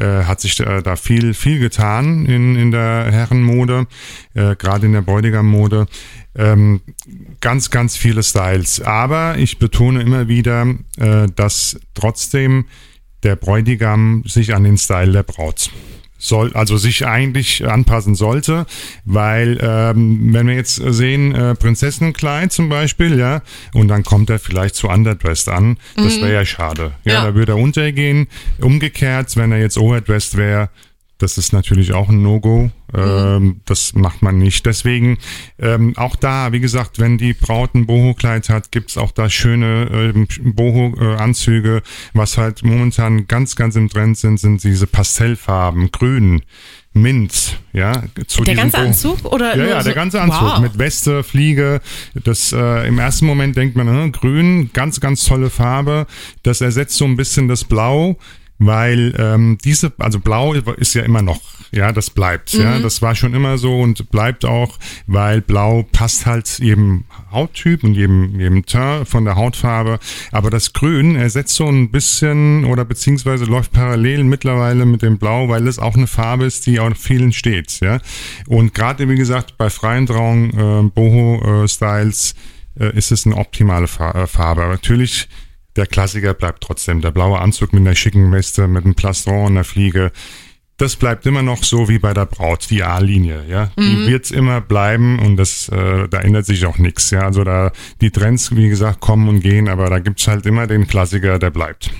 äh, 0.00 0.24
hat 0.24 0.40
sich 0.40 0.58
äh, 0.60 0.82
da 0.82 0.96
viel, 0.96 1.34
viel 1.34 1.58
getan 1.58 2.26
in, 2.26 2.56
in 2.56 2.70
der 2.70 3.10
Herrenmode, 3.10 3.86
äh, 4.34 4.56
gerade 4.56 4.86
in 4.86 4.92
der 4.92 5.02
Bräutigammode. 5.02 5.86
Ähm, 6.36 6.80
ganz, 7.40 7.70
ganz 7.70 7.96
viele 7.96 8.22
Styles. 8.22 8.80
Aber 8.80 9.36
ich 9.38 9.58
betone 9.58 10.00
immer 10.00 10.28
wieder, 10.28 10.66
äh, 10.98 11.26
dass 11.34 11.78
trotzdem 11.94 12.66
der 13.22 13.36
Bräutigam 13.36 14.24
sich 14.26 14.54
an 14.54 14.64
den 14.64 14.78
Style 14.78 15.12
der 15.12 15.22
Braut 15.22 15.70
soll, 16.22 16.52
also 16.52 16.76
sich 16.76 17.06
eigentlich 17.06 17.66
anpassen 17.66 18.14
sollte, 18.14 18.66
weil 19.04 19.58
ähm, 19.60 20.32
wenn 20.34 20.46
wir 20.46 20.54
jetzt 20.54 20.74
sehen, 20.76 21.34
äh, 21.34 21.54
Prinzessinnenkleid 21.54 22.52
zum 22.52 22.68
Beispiel, 22.68 23.18
ja, 23.18 23.40
und 23.74 23.88
dann 23.88 24.04
kommt 24.04 24.30
er 24.30 24.38
vielleicht 24.38 24.74
zu 24.74 24.88
Underdressed 24.88 25.48
an, 25.48 25.78
das 25.96 26.20
wäre 26.20 26.32
ja 26.34 26.44
schade. 26.44 26.92
Ja, 27.04 27.14
Ja. 27.14 27.24
da 27.24 27.34
würde 27.34 27.52
er 27.52 27.58
untergehen. 27.58 28.28
Umgekehrt, 28.60 29.34
wenn 29.36 29.50
er 29.50 29.58
jetzt 29.60 29.78
Overdressed 29.78 30.36
wäre, 30.36 30.68
das 31.20 31.38
ist 31.38 31.52
natürlich 31.52 31.92
auch 31.92 32.08
ein 32.08 32.22
No-Go. 32.22 32.70
Ähm, 32.94 33.60
das 33.66 33.94
macht 33.94 34.22
man 34.22 34.38
nicht. 34.38 34.66
Deswegen 34.66 35.18
ähm, 35.58 35.96
auch 35.96 36.16
da, 36.16 36.52
wie 36.52 36.60
gesagt, 36.60 36.98
wenn 36.98 37.18
die 37.18 37.34
Braut 37.34 37.74
ein 37.74 37.86
Boho-Kleid 37.86 38.48
hat, 38.48 38.72
gibt's 38.72 38.96
auch 38.96 39.12
da 39.12 39.28
schöne 39.30 39.88
ähm, 39.92 40.26
Boho-Anzüge. 40.54 41.82
Was 42.14 42.38
halt 42.38 42.64
momentan 42.64 43.28
ganz, 43.28 43.54
ganz 43.54 43.76
im 43.76 43.88
Trend 43.88 44.16
sind, 44.18 44.40
sind 44.40 44.64
diese 44.64 44.86
Pastellfarben, 44.86 45.90
Grün. 45.92 46.42
Mint, 46.92 47.60
ja. 47.72 48.02
Zu 48.26 48.42
Der 48.42 48.56
ganze. 48.56 48.78
Anzug 48.78 49.24
oder 49.24 49.56
Ja, 49.56 49.64
ja, 49.64 49.82
der 49.84 49.94
ganze 49.94 50.20
Anzug 50.20 50.42
Wow. 50.42 50.58
mit 50.58 50.76
Weste, 50.76 51.22
Fliege. 51.22 51.80
Das 52.24 52.52
äh, 52.52 52.88
im 52.88 52.98
ersten 52.98 53.26
Moment 53.26 53.56
denkt 53.56 53.76
man, 53.76 53.86
hm, 53.86 54.10
grün, 54.10 54.70
ganz, 54.72 54.98
ganz 54.98 55.24
tolle 55.24 55.50
Farbe. 55.50 56.08
Das 56.42 56.60
ersetzt 56.60 56.96
so 56.96 57.04
ein 57.04 57.16
bisschen 57.16 57.46
das 57.46 57.62
Blau, 57.62 58.16
weil 58.60 59.14
ähm, 59.18 59.58
diese, 59.64 59.90
also 59.98 60.20
Blau 60.20 60.52
ist 60.52 60.94
ja 60.94 61.02
immer 61.02 61.22
noch, 61.22 61.40
ja, 61.72 61.92
das 61.92 62.10
bleibt, 62.10 62.52
ja, 62.52 62.78
Mhm. 62.78 62.82
das 62.82 63.00
war 63.00 63.14
schon 63.14 63.32
immer 63.32 63.56
so 63.56 63.80
und 63.80 64.10
bleibt 64.10 64.44
auch, 64.44 64.78
weil 65.06 65.40
Blau 65.40 65.84
passt 65.90 66.26
halt 66.26 66.58
jedem 66.58 67.04
Hauttyp 67.32 67.82
und 67.84 67.94
jedem, 67.94 68.38
jedem 68.38 68.66
Teint 68.66 69.08
von 69.08 69.24
der 69.24 69.36
Hautfarbe. 69.36 69.98
Aber 70.30 70.50
das 70.50 70.74
Grün 70.74 71.16
ersetzt 71.16 71.54
so 71.54 71.66
ein 71.68 71.90
bisschen 71.90 72.64
oder 72.66 72.84
beziehungsweise 72.84 73.44
läuft 73.46 73.72
parallel 73.72 74.24
mittlerweile 74.24 74.84
mit 74.84 75.00
dem 75.02 75.16
Blau, 75.18 75.48
weil 75.48 75.66
es 75.66 75.78
auch 75.78 75.94
eine 75.96 76.06
Farbe 76.06 76.44
ist, 76.44 76.66
die 76.66 76.80
auch 76.80 76.94
vielen 76.96 77.32
steht, 77.32 77.80
ja. 77.80 77.98
Und 78.46 78.74
gerade 78.74 79.08
wie 79.08 79.16
gesagt 79.16 79.56
bei 79.56 79.70
freien 79.70 80.06
Trauungen, 80.06 80.50
äh, 80.50 80.90
Boho-Styles 80.90 82.34
äh, 82.78 82.94
ist 82.96 83.10
es 83.10 83.24
eine 83.24 83.36
optimale 83.36 83.84
äh, 83.84 84.26
Farbe. 84.26 84.62
Aber 84.62 84.72
natürlich 84.72 85.28
der 85.76 85.86
Klassiker 85.86 86.34
bleibt 86.34 86.62
trotzdem. 86.62 87.00
Der 87.00 87.10
blaue 87.10 87.38
Anzug 87.38 87.72
mit 87.72 87.80
einer 87.80 87.94
schicken 87.94 88.32
Weste, 88.32 88.66
mit 88.66 88.84
einem 88.84 88.94
Plastron 88.94 89.46
und 89.46 89.52
einer 89.52 89.64
Fliege. 89.64 90.12
Das 90.76 90.96
bleibt 90.96 91.26
immer 91.26 91.42
noch 91.42 91.62
so 91.62 91.90
wie 91.90 91.98
bei 91.98 92.14
der 92.14 92.24
Braut, 92.24 92.70
die 92.70 92.82
A-Linie, 92.82 93.44
ja. 93.48 93.70
Mhm. 93.76 93.82
Die 93.82 94.06
wird's 94.06 94.30
immer 94.30 94.62
bleiben 94.62 95.18
und 95.18 95.36
das, 95.36 95.68
äh, 95.68 96.08
da 96.08 96.20
ändert 96.20 96.46
sich 96.46 96.64
auch 96.64 96.78
nichts, 96.78 97.10
ja. 97.10 97.20
Also 97.20 97.44
da, 97.44 97.70
die 98.00 98.10
Trends, 98.10 98.56
wie 98.56 98.68
gesagt, 98.70 99.00
kommen 99.00 99.28
und 99.28 99.40
gehen, 99.40 99.68
aber 99.68 99.90
da 99.90 99.98
gibt's 99.98 100.26
halt 100.26 100.46
immer 100.46 100.66
den 100.66 100.86
Klassiker, 100.86 101.38
der 101.38 101.50
bleibt. 101.50 101.90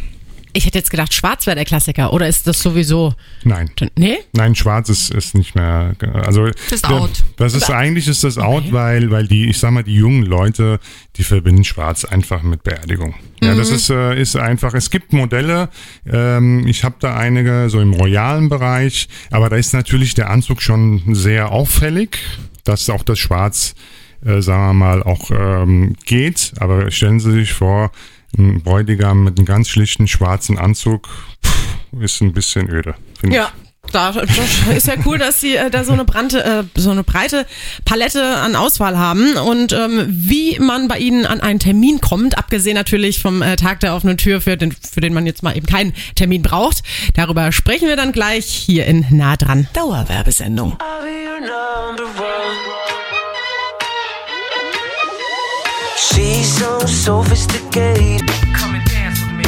Ich 0.53 0.67
hätte 0.67 0.79
jetzt 0.79 0.91
gedacht, 0.91 1.15
schwarz 1.15 1.47
wäre 1.47 1.55
der 1.57 1.65
Klassiker. 1.65 2.13
Oder 2.13 2.27
ist 2.29 2.47
das 2.47 2.61
sowieso. 2.63 3.15
Nein. 3.45 3.71
Nee? 3.97 4.19
Nein, 4.33 4.55
schwarz 4.55 4.89
ist, 4.89 5.13
ist 5.15 5.35
nicht 5.35 5.55
mehr, 5.55 5.95
also. 6.13 6.47
Das 6.47 6.73
ist 6.73 6.85
der- 6.89 6.91
out. 6.97 7.23
Das 7.37 7.55
ist, 7.55 7.71
eigentlich 7.71 8.09
ist 8.09 8.25
das 8.25 8.39
out, 8.39 8.73
weil, 8.73 9.11
weil 9.11 9.27
die, 9.29 9.49
ich 9.49 9.59
sag 9.59 9.71
mal, 9.71 9.85
die 9.85 9.95
jungen 9.95 10.23
Leute, 10.25 10.81
die 11.17 11.25
verbinden 11.25 11.65
schwarz 11.65 12.05
einfach 12.05 12.43
mit 12.43 12.63
Beerdigung. 12.63 13.15
Ja, 13.43 13.55
das 13.55 13.71
ist, 13.71 13.91
äh, 13.91 14.21
ist 14.21 14.37
einfach, 14.37 14.75
es 14.75 14.91
gibt 14.91 15.13
Modelle, 15.13 15.69
ähm, 16.07 16.67
ich 16.67 16.85
habe 16.85 16.97
da 17.01 17.17
einige 17.17 17.71
so 17.71 17.81
im 17.81 17.93
royalen 17.95 18.49
Bereich, 18.49 19.09
aber 19.31 19.49
da 19.49 19.57
ist 19.57 19.73
natürlich 19.73 20.15
der 20.15 20.31
Anzug 20.31 20.61
schon 20.63 21.15
sehr 21.15 21.51
auffällig, 21.51 22.19
dass 22.65 22.91
auch 22.91 23.03
das 23.03 23.19
Schwarz, 23.19 23.75
äh, 24.25 24.43
sagen 24.43 24.67
wir 24.69 24.75
mal, 24.75 25.03
auch 25.03 25.31
ähm, 25.31 25.95
geht, 26.05 26.53
aber 26.59 26.91
stellen 26.91 27.21
Sie 27.21 27.33
sich 27.33 27.53
vor, 27.55 27.93
ein 28.37 28.63
Bräutigam 28.63 29.25
mit 29.25 29.39
einem 29.39 29.47
ganz 29.47 29.69
schlichten 29.69 30.09
schwarzen 30.09 30.59
Anzug 30.59 31.09
pff, 31.45 31.67
ist 32.01 32.21
ein 32.21 32.33
bisschen 32.33 32.69
öde. 32.69 32.95
finde 33.19 33.37
ich. 33.37 33.43
Ja. 33.43 33.53
Da, 33.93 34.13
das 34.13 34.29
ist 34.77 34.87
ja 34.87 34.95
cool, 35.05 35.19
dass 35.19 35.41
sie 35.41 35.57
äh, 35.57 35.71
da 35.71 35.85
so 35.85 35.93
eine, 35.93 36.05
brannte, 36.05 36.45
äh, 36.45 36.63
so 36.81 36.91
eine 36.91 37.03
breite 37.03 37.47
Palette 37.85 38.23
an 38.37 38.55
Auswahl 38.55 38.97
haben. 38.99 39.35
Und 39.35 39.73
ähm, 39.73 40.07
wie 40.09 40.59
man 40.61 40.87
bei 40.87 40.99
ihnen 40.99 41.27
an 41.27 41.41
einen 41.41 41.59
Termin 41.59 42.01
kommt, 42.01 42.39
abgesehen 42.39 42.75
natürlich 42.75 43.21
vom 43.21 43.43
äh, 43.43 43.57
Tag 43.57 43.81
der 43.81 43.95
offenen 43.95 44.17
Tür, 44.17 44.41
für 44.41 44.57
den, 44.57 44.73
für 44.73 45.01
den 45.01 45.13
man 45.13 45.27
jetzt 45.27 45.43
mal 45.43 45.57
eben 45.57 45.67
keinen 45.67 45.93
Termin 46.15 46.43
braucht, 46.43 46.83
darüber 47.15 47.51
sprechen 47.53 47.89
wir 47.89 47.97
dann 47.97 48.13
gleich 48.13 48.47
hier 48.47 48.87
in 48.87 49.07
Nah 49.11 49.37
dran. 49.37 49.67
Dauerwerbesendung. 49.73 50.77
She's 56.03 56.49
so 56.59 56.81
sophisticated. 56.87 58.27
Come 58.55 58.75
and 58.75 58.85
dance 58.89 59.21
with 59.21 59.33
me. 59.33 59.45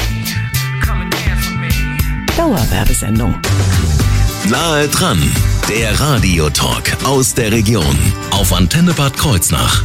Come 0.83 1.01
and 1.01 1.11
dance 1.11 1.49
with 1.49 1.59
me. 1.59 1.71
Dauerwerbesendung. 2.37 3.41
Nahe 4.51 4.87
dran, 4.89 5.19
der 5.67 5.99
Radiotalk 5.99 6.93
aus 7.05 7.33
der 7.33 7.53
Region 7.53 7.97
auf 8.33 8.53
Antenne 8.53 8.93
Bad 8.93 9.17
Kreuznach. 9.17 9.83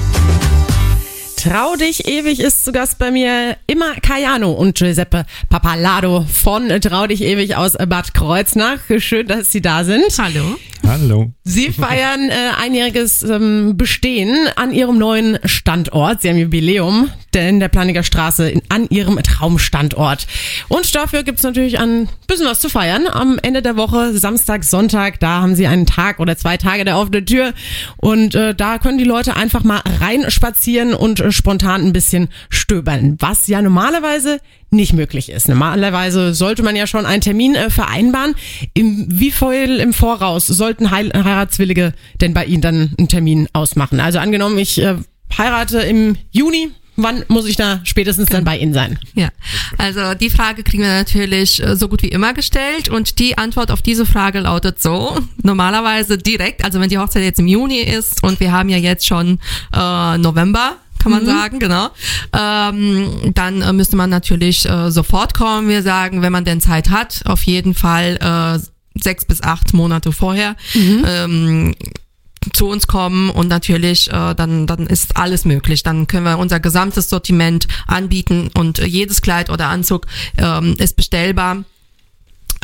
Trau 1.47 1.77
dich 1.77 2.05
ewig 2.05 2.41
ist 2.41 2.65
zu 2.65 2.73
Gast 2.73 2.99
bei 2.99 3.09
mir 3.09 3.55
immer 3.67 3.95
Cayano 4.01 4.51
und 4.51 4.77
Giuseppe 4.77 5.25
Papalado 5.47 6.25
von 6.29 6.67
Trau 6.81 7.07
dich 7.07 7.21
ewig 7.21 7.55
aus 7.55 7.77
Bad 7.87 8.13
Kreuznach. 8.13 8.79
Schön, 8.97 9.27
dass 9.27 9.49
Sie 9.49 9.61
da 9.61 9.85
sind. 9.85 10.03
Hallo. 10.17 10.57
Hallo. 10.85 11.31
Sie 11.45 11.71
feiern 11.71 12.29
äh, 12.29 12.61
einjähriges 12.61 13.23
ähm, 13.23 13.77
Bestehen 13.77 14.49
an 14.57 14.73
Ihrem 14.73 14.97
neuen 14.97 15.39
Standort. 15.45 16.21
Sie 16.21 16.29
haben 16.29 16.37
Jubiläum 16.37 17.09
in 17.41 17.59
der 17.59 17.67
Planiger 17.67 18.03
Straße 18.03 18.49
in, 18.49 18.61
an 18.69 18.87
Ihrem 18.89 19.21
Traumstandort. 19.21 20.27
Und 20.67 20.93
dafür 20.95 21.23
gibt's 21.23 21.43
natürlich 21.43 21.79
ein 21.79 22.09
bisschen 22.27 22.45
was 22.45 22.59
zu 22.59 22.69
feiern. 22.69 23.07
Am 23.07 23.39
Ende 23.41 23.61
der 23.61 23.77
Woche, 23.77 24.17
Samstag, 24.17 24.63
Sonntag, 24.63 25.19
da 25.19 25.41
haben 25.41 25.55
Sie 25.55 25.67
einen 25.67 25.85
Tag 25.85 26.19
oder 26.19 26.37
zwei 26.37 26.57
Tage 26.57 26.85
der 26.85 26.97
offenen 26.97 27.25
Tür. 27.25 27.53
Und 27.97 28.35
äh, 28.35 28.53
da 28.53 28.77
können 28.77 28.97
die 28.97 29.03
Leute 29.03 29.35
einfach 29.35 29.63
mal 29.63 29.81
reinspazieren 29.99 30.93
und 30.93 31.19
äh, 31.19 31.31
spontan 31.31 31.81
ein 31.81 31.93
bisschen 31.93 32.29
stöbern. 32.49 33.17
Was 33.19 33.47
ja 33.47 33.61
normalerweise 33.61 34.39
nicht 34.69 34.93
möglich 34.93 35.29
ist. 35.29 35.47
Normalerweise 35.47 36.33
sollte 36.33 36.63
man 36.63 36.75
ja 36.75 36.87
schon 36.87 37.05
einen 37.05 37.21
Termin 37.21 37.55
äh, 37.55 37.69
vereinbaren. 37.69 38.35
Im, 38.73 39.05
wie 39.07 39.31
viel 39.31 39.79
im 39.79 39.93
Voraus 39.93 40.47
sollten 40.47 40.91
Heil 40.91 41.11
Heiratswillige 41.13 41.93
denn 42.19 42.33
bei 42.33 42.45
Ihnen 42.45 42.61
dann 42.61 42.93
einen 42.97 43.07
Termin 43.07 43.47
ausmachen? 43.53 43.99
Also 43.99 44.19
angenommen, 44.19 44.57
ich 44.57 44.81
äh, 44.81 44.95
heirate 45.37 45.79
im 45.79 46.17
Juni. 46.31 46.71
Wann 46.99 47.23
muss 47.27 47.45
ich 47.47 47.55
da 47.55 47.79
spätestens 47.83 48.29
dann 48.29 48.43
bei 48.43 48.57
Ihnen 48.57 48.73
sein? 48.73 48.97
Ja, 49.13 49.29
also 49.77 50.15
die 50.15 50.31
Frage 50.31 50.63
kriegen 50.63 50.81
wir 50.81 50.89
natürlich 50.89 51.63
äh, 51.63 51.75
so 51.75 51.87
gut 51.89 52.01
wie 52.01 52.07
immer 52.07 52.33
gestellt 52.33 52.89
und 52.89 53.19
die 53.19 53.37
Antwort 53.37 53.69
auf 53.69 53.83
diese 53.83 54.05
Frage 54.05 54.39
lautet 54.39 54.81
so, 54.81 55.15
normalerweise 55.43 56.17
direkt, 56.17 56.65
also 56.65 56.79
wenn 56.79 56.89
die 56.89 56.97
Hochzeit 56.97 57.23
jetzt 57.23 57.39
im 57.39 57.47
Juni 57.47 57.81
ist 57.81 58.23
und 58.23 58.39
wir 58.39 58.51
haben 58.51 58.69
ja 58.69 58.77
jetzt 58.77 59.05
schon 59.05 59.39
äh, 59.75 60.17
November, 60.17 60.77
kann 60.97 61.11
man 61.11 61.25
sagen, 61.25 61.59
genau. 61.59 61.89
Ähm, 62.33 63.31
dann 63.35 63.61
äh, 63.61 63.71
müsste 63.73 63.95
man 63.95 64.09
natürlich 64.09 64.67
äh, 64.67 64.89
sofort 64.91 65.35
kommen. 65.35 65.69
Wir 65.69 65.83
sagen, 65.83 66.23
wenn 66.23 66.31
man 66.31 66.43
denn 66.43 66.59
Zeit 66.59 66.89
hat, 66.89 67.21
auf 67.25 67.43
jeden 67.43 67.75
Fall 67.75 68.17
äh, 68.19 68.59
sechs 69.01 69.23
bis 69.23 69.43
acht 69.43 69.73
Monate 69.73 70.11
vorher. 70.11 70.55
Ähm, 70.75 71.75
zu 72.57 72.67
uns 72.67 72.87
kommen 72.87 73.29
und 73.29 73.47
natürlich 73.47 74.09
äh, 74.09 74.33
dann 74.33 74.65
dann 74.65 74.87
ist 74.87 75.15
alles 75.15 75.45
möglich. 75.45 75.83
Dann 75.83 76.07
können 76.07 76.25
wir 76.25 76.39
unser 76.39 76.59
gesamtes 76.59 77.09
Sortiment 77.09 77.67
anbieten 77.87 78.49
und 78.57 78.79
jedes 78.79 79.21
Kleid 79.21 79.49
oder 79.49 79.67
Anzug 79.67 80.07
ähm, 80.37 80.75
ist 80.79 80.95
bestellbar. 80.95 81.63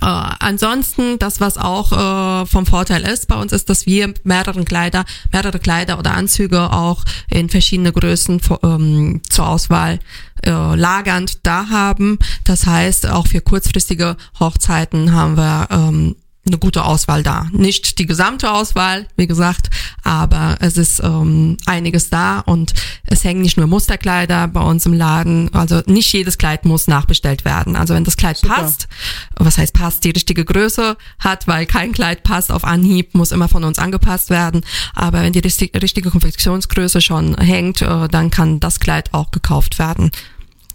Äh, 0.01 0.05
ansonsten, 0.05 1.19
das 1.19 1.39
was 1.39 1.57
auch 1.57 1.91
äh, 1.91 2.45
vom 2.47 2.65
Vorteil 2.65 3.03
ist 3.03 3.27
bei 3.27 3.35
uns, 3.35 3.53
ist, 3.53 3.69
dass 3.69 3.85
wir 3.85 4.13
mehrere 4.23 4.65
Kleider, 4.65 5.05
mehrere 5.31 5.59
Kleider 5.59 5.99
oder 5.99 6.15
Anzüge 6.15 6.73
auch 6.73 7.03
in 7.29 7.49
verschiedene 7.49 7.93
Größen 7.93 8.41
ähm, 8.63 9.21
zur 9.29 9.47
Auswahl 9.47 9.99
äh, 10.43 10.49
lagernd 10.49 11.45
da 11.45 11.69
haben. 11.69 12.17
Das 12.43 12.65
heißt, 12.65 13.07
auch 13.09 13.27
für 13.27 13.41
kurzfristige 13.41 14.17
Hochzeiten 14.39 15.13
haben 15.13 15.37
wir 15.37 15.67
ähm, 15.69 16.15
eine 16.45 16.57
gute 16.57 16.83
Auswahl 16.83 17.23
da. 17.23 17.47
Nicht 17.53 17.99
die 17.99 18.05
gesamte 18.05 18.51
Auswahl, 18.51 19.07
wie 19.15 19.27
gesagt, 19.27 19.69
aber 20.03 20.57
es 20.59 20.75
ist 20.75 21.01
ähm, 21.01 21.57
einiges 21.65 22.09
da 22.09 22.39
und 22.39 22.73
es 23.05 23.23
hängen 23.23 23.41
nicht 23.41 23.55
nur 23.55 23.67
Musterkleider 23.67 24.49
bei 24.49 24.61
uns 24.61 24.85
im 24.85 24.93
Laden. 24.93 25.53
Also 25.53 25.81
nicht 25.85 26.11
jedes 26.11 26.37
Kleid 26.37 26.65
muss 26.65 26.87
nachbestellt 26.87 27.45
werden. 27.45 27.77
Also 27.77 27.93
wenn 27.93 28.03
das 28.03 28.17
Kleid 28.17 28.41
passt, 28.41 28.89
was 29.35 29.57
heißt 29.57 29.73
passt, 29.73 30.03
die 30.03 30.09
richtige 30.09 30.43
Größe 30.43 30.97
hat, 31.19 31.47
weil 31.47 31.65
kein 31.65 31.93
Kleid 31.93 32.23
passt 32.23 32.51
auf 32.51 32.65
Anhieb, 32.65 33.15
muss 33.15 33.31
immer 33.31 33.47
von 33.47 33.63
uns 33.63 33.79
angepasst 33.79 34.29
werden. 34.29 34.61
Aber 34.95 35.21
wenn 35.21 35.31
die 35.31 35.39
richtig, 35.39 35.81
richtige 35.81 36.11
Konfektionsgröße 36.11 36.99
schon 36.99 37.37
hängt, 37.37 37.81
äh, 37.81 38.07
dann 38.09 38.31
kann 38.31 38.59
das 38.59 38.81
Kleid 38.81 39.13
auch 39.13 39.31
gekauft 39.31 39.79
werden. 39.79 40.11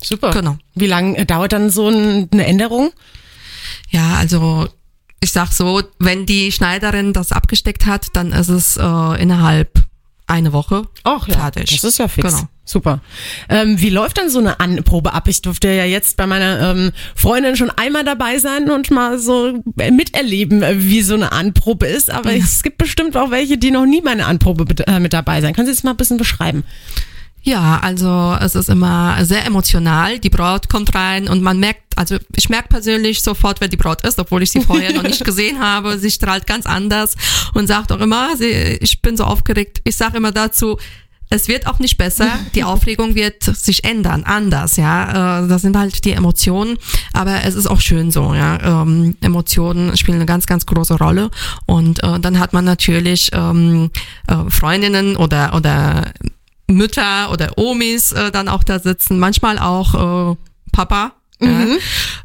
Super. 0.02 0.30
Genau. 0.30 0.56
Wie 0.74 0.86
lange 0.86 1.26
dauert 1.26 1.52
dann 1.52 1.70
so 1.70 1.88
ein, 1.88 2.28
eine 2.32 2.46
Änderung? 2.46 2.90
Ja, 3.90 4.14
also 4.14 4.68
ich 5.20 5.32
sag 5.32 5.52
so, 5.52 5.82
wenn 5.98 6.26
die 6.26 6.52
Schneiderin 6.52 7.12
das 7.12 7.32
abgesteckt 7.32 7.86
hat, 7.86 8.08
dann 8.14 8.32
ist 8.32 8.48
es 8.48 8.76
äh, 8.76 9.22
innerhalb 9.22 9.82
eine 10.26 10.52
Woche 10.52 10.86
Ach 11.04 11.26
ja, 11.26 11.38
fertig. 11.38 11.70
das 11.70 11.84
ist 11.84 11.98
ja 11.98 12.06
fix. 12.08 12.34
Genau. 12.34 12.48
Super. 12.64 13.00
Ähm, 13.48 13.80
wie 13.80 13.88
läuft 13.88 14.18
dann 14.18 14.28
so 14.28 14.38
eine 14.38 14.60
Anprobe 14.60 15.14
ab? 15.14 15.26
Ich 15.26 15.40
durfte 15.40 15.68
ja 15.68 15.86
jetzt 15.86 16.18
bei 16.18 16.26
meiner 16.26 16.70
ähm, 16.70 16.92
Freundin 17.14 17.56
schon 17.56 17.70
einmal 17.70 18.04
dabei 18.04 18.38
sein 18.38 18.70
und 18.70 18.90
mal 18.90 19.18
so 19.18 19.62
miterleben, 19.74 20.62
äh, 20.62 20.74
wie 20.76 21.00
so 21.00 21.14
eine 21.14 21.32
Anprobe 21.32 21.86
ist. 21.86 22.10
Aber 22.10 22.34
es 22.34 22.62
gibt 22.62 22.76
bestimmt 22.76 23.16
auch 23.16 23.30
welche, 23.30 23.56
die 23.56 23.70
noch 23.70 23.86
nie 23.86 24.02
bei 24.02 24.10
einer 24.10 24.26
Anprobe 24.26 24.66
mit, 24.66 24.86
äh, 24.86 25.00
mit 25.00 25.14
dabei 25.14 25.40
sein. 25.40 25.54
Können 25.54 25.66
Sie 25.66 25.72
das 25.72 25.82
mal 25.82 25.92
ein 25.92 25.96
bisschen 25.96 26.18
beschreiben? 26.18 26.62
Ja, 27.48 27.80
also 27.80 28.36
es 28.42 28.54
ist 28.54 28.68
immer 28.68 29.24
sehr 29.24 29.46
emotional. 29.46 30.18
Die 30.18 30.28
Braut 30.28 30.68
kommt 30.68 30.94
rein 30.94 31.28
und 31.28 31.40
man 31.40 31.58
merkt, 31.58 31.96
also 31.96 32.18
ich 32.36 32.50
merke 32.50 32.68
persönlich 32.68 33.22
sofort, 33.22 33.62
wer 33.62 33.68
die 33.68 33.78
Braut 33.78 34.02
ist, 34.06 34.18
obwohl 34.18 34.42
ich 34.42 34.50
sie 34.50 34.60
vorher 34.60 34.92
noch 34.92 35.02
nicht 35.02 35.24
gesehen 35.24 35.58
habe. 35.58 35.98
Sie 35.98 36.10
strahlt 36.10 36.46
ganz 36.46 36.66
anders 36.66 37.16
und 37.54 37.66
sagt 37.66 37.90
auch 37.90 38.00
immer, 38.00 38.36
sie, 38.36 38.50
ich 38.50 39.00
bin 39.00 39.16
so 39.16 39.24
aufgeregt. 39.24 39.80
Ich 39.84 39.96
sage 39.96 40.18
immer 40.18 40.30
dazu, 40.30 40.76
es 41.30 41.48
wird 41.48 41.66
auch 41.66 41.78
nicht 41.78 41.96
besser. 41.96 42.28
Die 42.54 42.64
Aufregung 42.64 43.14
wird 43.14 43.42
sich 43.42 43.82
ändern, 43.82 44.24
anders, 44.24 44.76
ja. 44.76 45.40
Äh, 45.40 45.48
das 45.48 45.62
sind 45.62 45.74
halt 45.74 46.04
die 46.04 46.12
Emotionen, 46.12 46.76
aber 47.14 47.44
es 47.44 47.54
ist 47.54 47.66
auch 47.66 47.80
schön 47.80 48.10
so, 48.10 48.34
ja. 48.34 48.82
Ähm, 48.82 49.16
Emotionen 49.22 49.96
spielen 49.96 50.18
eine 50.18 50.26
ganz, 50.26 50.46
ganz 50.46 50.66
große 50.66 50.98
Rolle. 50.98 51.30
Und 51.64 52.02
äh, 52.02 52.20
dann 52.20 52.40
hat 52.40 52.52
man 52.52 52.66
natürlich 52.66 53.30
ähm, 53.32 53.90
äh, 54.26 54.50
Freundinnen 54.50 55.16
oder 55.16 55.54
oder 55.54 56.12
Mütter 56.70 57.32
oder 57.32 57.56
Omis 57.56 58.12
äh, 58.12 58.30
dann 58.30 58.48
auch 58.48 58.62
da 58.62 58.78
sitzen, 58.78 59.18
manchmal 59.18 59.58
auch 59.58 60.32
äh, 60.32 60.36
Papa, 60.72 61.12
Mhm. 61.40 61.78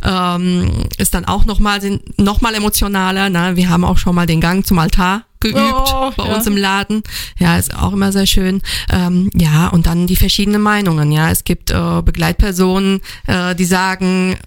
Ja, 0.03 0.35
ähm, 0.35 0.87
ist 0.97 1.13
dann 1.13 1.25
auch 1.25 1.45
nochmal 1.45 1.79
noch 2.17 2.41
mal 2.41 2.55
emotionaler. 2.55 3.29
Ne? 3.29 3.55
Wir 3.55 3.69
haben 3.69 3.85
auch 3.85 3.97
schon 3.97 4.15
mal 4.15 4.25
den 4.25 4.41
Gang 4.41 4.65
zum 4.65 4.79
Altar 4.79 5.25
geübt 5.39 5.59
oh, 5.59 6.11
bei 6.15 6.25
ja. 6.25 6.35
uns 6.35 6.47
im 6.47 6.57
Laden. 6.57 7.03
Ja, 7.37 7.57
ist 7.57 7.75
auch 7.75 7.93
immer 7.93 8.11
sehr 8.11 8.25
schön. 8.25 8.61
Ähm, 8.89 9.29
ja, 9.35 9.67
und 9.67 9.85
dann 9.85 10.07
die 10.07 10.15
verschiedenen 10.15 10.61
Meinungen. 10.61 11.11
Ja, 11.11 11.29
es 11.29 11.43
gibt 11.43 11.69
äh, 11.71 12.01
Begleitpersonen, 12.01 13.01
äh, 13.27 13.53
die 13.53 13.65
sagen 13.65 14.37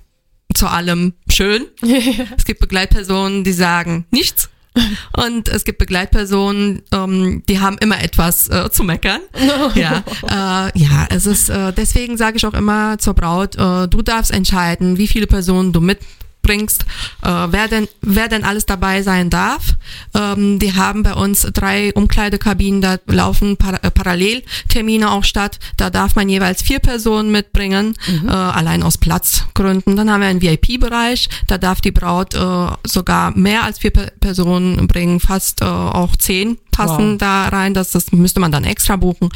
zu 0.55 0.67
allem 0.67 1.15
schön. 1.31 1.67
es 2.37 2.45
gibt 2.45 2.61
Begleitpersonen, 2.61 3.45
die 3.45 3.53
sagen 3.53 4.07
nichts. 4.11 4.49
Und 5.17 5.49
es 5.49 5.65
gibt 5.65 5.79
Begleitpersonen, 5.79 6.83
ähm, 6.93 7.43
die 7.49 7.61
haben 7.61 7.79
immer 7.79 8.03
etwas 8.03 8.49
äh, 8.49 8.71
zu 8.71 8.85
meckern. 8.85 9.21
Ja, 9.75 10.05
äh, 10.23 10.79
ja, 10.79 11.07
es 11.11 11.27
ist 11.27 11.49
äh, 11.49 11.73
deswegen 11.73 12.17
sage 12.17 12.37
ich 12.37 12.47
auch 12.47 12.55
immer 12.55 12.99
zur 12.99 13.15
Braut, 13.15 13.57
äh, 13.57 13.89
du 13.89 14.03
darfst 14.03 14.31
entscheiden, 14.31 14.97
wie 14.97 15.07
viele 15.07 15.27
Personen 15.27 15.73
du 15.73 15.81
mit 15.81 15.99
bringst, 16.47 16.85
äh, 17.23 17.29
wer 17.29 17.69
denn 17.69 17.89
wer 18.03 18.29
denn 18.29 18.45
alles 18.45 18.67
dabei 18.67 19.03
sein 19.03 19.31
darf. 19.31 19.75
Ähm, 20.15 20.59
die 20.59 20.75
haben 20.75 21.03
bei 21.03 21.15
uns 21.15 21.43
drei 21.53 21.93
Umkleidekabinen, 21.93 22.81
da 22.81 22.99
laufen 23.07 23.57
par 23.57 23.83
äh, 23.83 23.91
Paralleltermine 23.91 25.11
auch 25.11 25.25
statt. 25.25 25.59
Da 25.77 25.91
darf 25.91 26.15
man 26.15 26.29
jeweils 26.29 26.63
vier 26.63 26.79
Personen 26.79 27.33
mitbringen, 27.33 27.95
mhm. 28.07 28.29
äh, 28.29 28.33
allein 28.33 28.83
aus 28.83 28.99
Platzgründen. 28.99 29.97
Dann 29.97 30.11
haben 30.11 30.21
wir 30.21 30.29
einen 30.29 30.43
VIP-Bereich, 30.43 31.29
da 31.49 31.59
darf 31.59 31.81
die 31.81 31.91
Braut 31.91 32.35
äh, 32.35 32.67
sogar 32.85 33.37
mehr 33.37 33.65
als 33.65 33.79
vier 33.81 33.91
Pe 33.91 34.13
Personen 34.21 34.87
bringen, 34.87 35.21
fast 35.21 35.63
äh, 35.63 35.65
auch 35.65 36.17
zehn 36.17 36.59
passen 36.77 37.13
wow. 37.13 37.19
da 37.19 37.49
rein, 37.49 37.73
das, 37.73 37.91
das 37.91 38.13
müsste 38.13 38.39
man 38.39 38.53
dann 38.53 38.65
extra 38.65 38.97
buchen. 38.97 39.31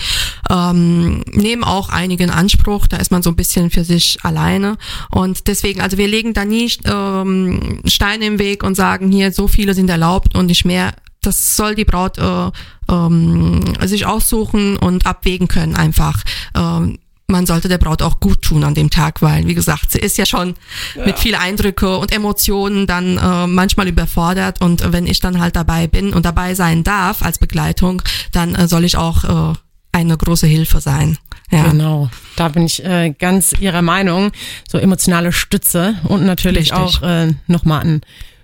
Ähm, 0.50 1.22
nehmen 1.32 1.64
auch 1.64 1.88
einige 1.88 2.24
in 2.24 2.30
Anspruch, 2.30 2.86
da 2.86 2.98
ist 2.98 3.10
man 3.10 3.22
so 3.22 3.30
ein 3.30 3.36
bisschen 3.36 3.70
für 3.70 3.84
sich 3.84 4.18
alleine. 4.22 4.76
Und 5.10 5.46
deswegen, 5.46 5.80
also 5.80 5.96
wir 5.96 6.06
legen 6.06 6.34
da 6.34 6.44
nie 6.44 6.70
ähm, 6.84 7.80
Steine 7.86 8.26
im 8.26 8.38
Weg 8.38 8.62
und 8.62 8.74
sagen, 8.74 9.10
hier, 9.10 9.32
so 9.32 9.48
viele 9.48 9.74
sind 9.74 9.88
erlaubt 9.88 10.36
und 10.36 10.46
nicht 10.46 10.66
mehr. 10.66 10.92
Das 11.22 11.56
soll 11.56 11.74
die 11.74 11.84
Braut 11.84 12.18
äh, 12.18 12.50
ähm, 12.90 13.62
sich 13.82 14.06
aussuchen 14.06 14.76
und 14.76 15.06
abwägen 15.06 15.48
können 15.48 15.76
einfach. 15.76 16.22
Ähm, 16.54 16.98
man 17.30 17.46
sollte 17.46 17.68
der 17.68 17.78
Braut 17.78 18.02
auch 18.02 18.20
gut 18.20 18.42
tun 18.42 18.64
an 18.64 18.74
dem 18.74 18.90
Tag, 18.90 19.22
weil, 19.22 19.46
wie 19.46 19.54
gesagt, 19.54 19.92
sie 19.92 19.98
ist 19.98 20.18
ja 20.18 20.26
schon 20.26 20.54
ja. 20.94 21.06
mit 21.06 21.18
viel 21.18 21.34
Eindrücke 21.34 21.96
und 21.96 22.12
Emotionen 22.12 22.86
dann 22.86 23.18
äh, 23.18 23.46
manchmal 23.46 23.88
überfordert. 23.88 24.60
Und 24.60 24.92
wenn 24.92 25.06
ich 25.06 25.20
dann 25.20 25.40
halt 25.40 25.56
dabei 25.56 25.86
bin 25.86 26.12
und 26.12 26.26
dabei 26.26 26.54
sein 26.54 26.84
darf 26.84 27.22
als 27.22 27.38
Begleitung, 27.38 28.02
dann 28.32 28.54
äh, 28.54 28.68
soll 28.68 28.84
ich 28.84 28.96
auch 28.96 29.52
äh, 29.52 29.54
eine 29.92 30.16
große 30.16 30.46
Hilfe 30.46 30.80
sein. 30.80 31.18
Ja. 31.50 31.68
Genau, 31.68 32.08
da 32.36 32.48
bin 32.48 32.64
ich 32.64 32.84
äh, 32.84 33.10
ganz 33.18 33.52
Ihrer 33.58 33.82
Meinung. 33.82 34.30
So 34.70 34.78
emotionale 34.78 35.32
Stütze 35.32 35.96
und 36.04 36.24
natürlich 36.24 36.72
Richtig. 36.72 36.78
auch 36.78 37.02
äh, 37.02 37.34
nochmal 37.48 37.82
ein 37.82 38.00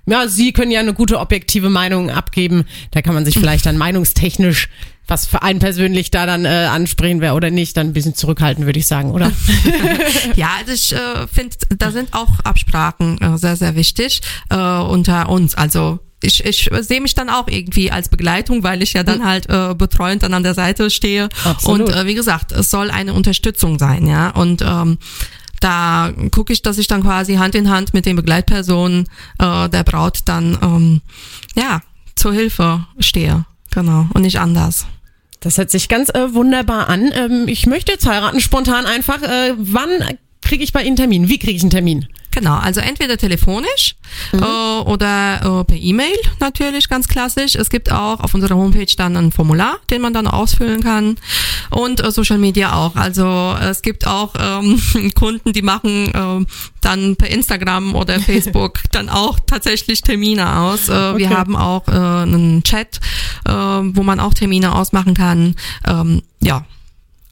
ja, 0.09 0.29
Sie 0.29 0.53
können 0.53 0.71
ja 0.71 0.81
eine 0.81 0.95
gute 0.95 1.19
objektive 1.19 1.69
Meinung 1.69 2.11
abgeben. 2.11 2.65
Da 2.93 3.03
kann 3.03 3.15
man 3.15 3.25
sich 3.25 3.35
vielleicht 3.39 3.67
dann 3.67 3.77
meinungstechnisch 3.77 4.69
was 5.07 5.27
für 5.27 5.43
einen 5.43 5.59
persönlich 5.59 6.11
da 6.11 6.27
dann 6.27 6.45
äh, 6.45 6.69
ansprechen 6.71 7.21
wäre 7.21 7.35
oder 7.35 7.51
nicht, 7.51 7.77
dann 7.77 7.89
ein 7.89 7.93
bisschen 7.93 8.15
zurückhalten, 8.15 8.67
würde 8.67 8.79
ich 8.79 8.87
sagen, 8.87 9.13
oder? 9.13 9.31
ja, 10.37 10.51
also 10.59 10.73
ich 10.73 10.93
äh, 10.93 11.27
finde, 11.29 11.57
da 11.77 11.93
sind 11.93 12.13
auch 12.13 12.41
Absprachen 12.41 13.21
äh, 13.21 13.39
sehr, 13.39 13.57
sehr 13.57 13.77
wichtig 13.77 14.21
äh, 14.51 14.57
unter 14.57 15.29
uns. 15.29 15.55
Also 15.55 16.01
ich, 16.23 16.45
ich 16.45 16.71
sehe 16.81 17.01
mich 17.01 17.15
dann 17.15 17.29
auch 17.29 17.47
irgendwie 17.47 17.91
als 17.91 18.09
Begleitung, 18.09 18.63
weil 18.63 18.83
ich 18.83 18.95
ja 18.95 19.03
dann 19.03 19.21
hm. 19.21 19.25
halt 19.25 19.49
äh, 19.49 19.75
betreuend 19.75 20.23
dann 20.23 20.35
an 20.35 20.43
der 20.43 20.55
Seite 20.55 20.91
stehe. 20.91 21.29
Absolut. 21.45 21.89
Und 21.89 21.95
äh, 21.95 22.07
wie 22.07 22.15
gesagt, 22.15 22.53
es 22.53 22.71
soll 22.71 22.91
eine 22.91 23.15
Unterstützung 23.15 23.79
sein, 23.79 24.07
ja. 24.07 24.31
Und 24.31 24.63
ähm, 24.63 24.99
da 25.61 26.13
gucke 26.33 26.53
ich, 26.53 26.63
dass 26.63 26.79
ich 26.79 26.87
dann 26.87 27.03
quasi 27.03 27.37
Hand 27.37 27.55
in 27.55 27.71
Hand 27.71 27.95
mit 27.95 28.07
den 28.07 28.17
Begleitpersonen 28.17 29.09
äh, 29.39 29.69
der 29.69 29.85
Braut 29.85 30.21
dann 30.25 30.59
ähm, 30.63 31.01
ja 31.55 31.81
zur 32.15 32.33
Hilfe 32.33 32.87
stehe. 32.99 33.45
Genau. 33.71 34.07
Und 34.15 34.23
nicht 34.23 34.41
anders. 34.41 34.87
Das 35.47 35.59
hört 35.59 35.71
sich 35.71 35.89
ganz 35.89 36.09
äh, 36.09 36.35
wunderbar 36.35 36.89
an. 36.89 37.13
Ähm, 37.15 37.47
ich 37.47 37.67
möchte 37.67 37.93
jetzt 37.93 38.05
heiraten, 38.05 38.41
spontan 38.41 38.85
einfach. 38.85 39.23
Äh, 39.23 39.55
wann 39.57 39.91
kriege 40.43 40.65
ich 40.65 40.73
bei 40.73 40.83
Ihnen 40.83 40.97
Termin? 40.97 41.29
Wie 41.29 41.39
kriege 41.39 41.53
ich 41.53 41.63
einen 41.63 41.71
Termin? 41.71 42.09
Genau, 42.37 42.57
also 42.57 42.83
entweder 42.83 43.17
telefonisch 43.17 43.97
mhm. 44.31 44.43
äh, 44.43 44.81
oder 44.91 45.61
äh, 45.61 45.65
per 45.65 45.77
E-Mail 45.79 46.19
natürlich, 46.39 46.87
ganz 46.87 47.09
klassisch. 47.09 47.55
Es 47.55 47.71
gibt 47.71 47.91
auch 47.91 48.21
auf 48.21 48.35
unserer 48.35 48.57
Homepage 48.57 48.95
dann 48.95 49.17
ein 49.17 49.33
Formular, 49.33 49.79
den 49.89 50.03
man 50.03 50.13
dann 50.13 50.27
ausfüllen 50.27 50.83
kann 50.83 51.17
und 51.71 52.05
äh, 52.05 52.11
Social 52.11 52.37
Media 52.37 52.75
auch. 52.75 52.95
Also 52.95 53.57
es 53.59 53.81
gibt 53.81 54.07
auch 54.07 54.35
ähm, 54.39 54.79
Kunden, 55.15 55.55
die 55.55 55.63
machen 55.63 56.13
äh, 56.13 56.47
dann 56.83 57.17
per 57.17 57.31
Instagram 57.31 57.95
oder 57.95 58.21
Facebook 58.21 58.81
dann 58.93 59.09
auch 59.09 59.39
tatsächlich 59.47 60.03
Termine 60.03 60.59
aus. 60.59 60.91
Äh, 60.91 60.93
okay. 60.93 61.19
Wir 61.21 61.31
haben 61.31 61.57
auch 61.57 61.89
äh, 61.89 61.93
einen 61.93 62.63
Chat, 62.65 63.01
äh, 63.47 63.51
wo 63.51 64.03
man 64.03 64.21
auch 64.21 64.35
Termine 64.35 64.75
ausmachen 64.75 65.15
kann. 65.15 65.55
Ähm, 65.87 66.21
ja, 66.43 66.67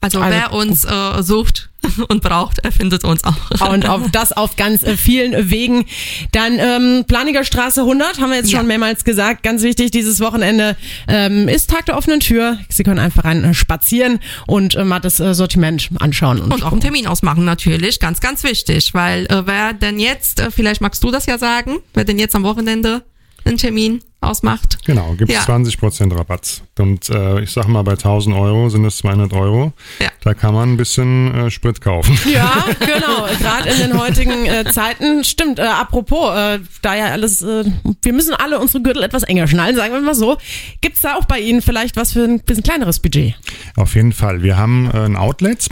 also, 0.01 0.19
also 0.19 0.35
wer 0.35 0.51
uns 0.51 0.83
äh, 0.83 1.21
sucht 1.21 1.69
und 2.07 2.21
braucht, 2.21 2.59
er 2.59 2.71
findet 2.71 3.03
uns 3.03 3.23
auch. 3.23 3.71
Und 3.71 3.87
auf 3.87 4.09
das 4.11 4.31
auf 4.31 4.55
ganz 4.55 4.83
äh, 4.83 4.97
vielen 4.97 5.49
Wegen. 5.49 5.85
Dann 6.31 6.57
ähm, 6.59 7.05
Planiger 7.07 7.43
Straße 7.43 7.81
100, 7.81 8.19
haben 8.19 8.29
wir 8.29 8.37
jetzt 8.37 8.51
ja. 8.51 8.59
schon 8.59 8.67
mehrmals 8.67 9.03
gesagt. 9.03 9.43
Ganz 9.43 9.63
wichtig, 9.63 9.91
dieses 9.91 10.19
Wochenende 10.19 10.75
ähm, 11.07 11.47
ist 11.47 11.69
Tag 11.69 11.85
der 11.85 11.97
offenen 11.97 12.19
Tür. 12.19 12.57
Sie 12.69 12.83
können 12.83 12.99
einfach 12.99 13.25
rein 13.25 13.43
äh, 13.43 13.53
spazieren 13.53 14.19
und 14.47 14.75
äh, 14.75 14.83
mal 14.83 14.99
das 14.99 15.19
äh, 15.19 15.33
Sortiment 15.33 15.89
anschauen. 15.99 16.39
Und, 16.39 16.53
und 16.53 16.63
auch 16.63 16.71
einen 16.71 16.81
Termin 16.81 17.07
ausmachen 17.07 17.45
natürlich, 17.45 17.99
ganz, 17.99 18.19
ganz 18.19 18.43
wichtig. 18.43 18.93
Weil 18.93 19.25
äh, 19.27 19.45
wer 19.45 19.73
denn 19.73 19.99
jetzt, 19.99 20.39
äh, 20.39 20.51
vielleicht 20.51 20.81
magst 20.81 21.03
du 21.03 21.11
das 21.11 21.25
ja 21.25 21.37
sagen, 21.37 21.77
wer 21.93 22.03
denn 22.03 22.19
jetzt 22.19 22.35
am 22.35 22.43
Wochenende 22.43 23.03
einen 23.45 23.57
Termin 23.57 24.01
ausmacht. 24.27 24.79
Genau, 24.85 25.13
gibt 25.13 25.31
es 25.31 25.45
ja. 25.45 25.55
20% 25.55 26.15
Rabatt. 26.15 26.61
Und 26.77 27.09
äh, 27.09 27.41
ich 27.41 27.51
sag 27.51 27.67
mal, 27.67 27.83
bei 27.83 27.93
1000 27.93 28.35
Euro 28.35 28.69
sind 28.69 28.85
es 28.85 28.97
200 28.97 29.33
Euro. 29.33 29.73
Ja. 29.99 30.09
Da 30.23 30.33
kann 30.33 30.53
man 30.53 30.73
ein 30.73 30.77
bisschen 30.77 31.33
äh, 31.33 31.51
Sprit 31.51 31.81
kaufen. 31.81 32.17
Ja, 32.31 32.65
genau. 32.79 33.27
Gerade 33.39 33.69
in 33.69 33.77
den 33.77 33.99
heutigen 33.99 34.45
äh, 34.45 34.65
Zeiten. 34.71 35.23
Stimmt, 35.23 35.59
äh, 35.59 35.63
apropos, 35.63 36.35
äh, 36.35 36.59
da 36.81 36.95
ja 36.95 37.05
alles, 37.07 37.41
äh, 37.41 37.63
wir 38.01 38.13
müssen 38.13 38.33
alle 38.33 38.59
unsere 38.59 38.83
Gürtel 38.83 39.03
etwas 39.03 39.23
enger 39.23 39.47
schnallen, 39.47 39.75
sagen 39.75 39.93
wir 39.93 40.01
mal 40.01 40.15
so. 40.15 40.37
Gibt 40.81 40.95
es 40.95 41.01
da 41.01 41.15
auch 41.15 41.25
bei 41.25 41.39
Ihnen 41.39 41.61
vielleicht 41.61 41.95
was 41.95 42.13
für 42.13 42.23
ein 42.23 42.39
bisschen 42.39 42.63
kleineres 42.63 42.99
Budget? 42.99 43.35
Auf 43.75 43.95
jeden 43.95 44.11
Fall. 44.11 44.43
Wir 44.43 44.57
haben 44.57 44.91
ein 44.91 45.15
Outlet 45.15 45.69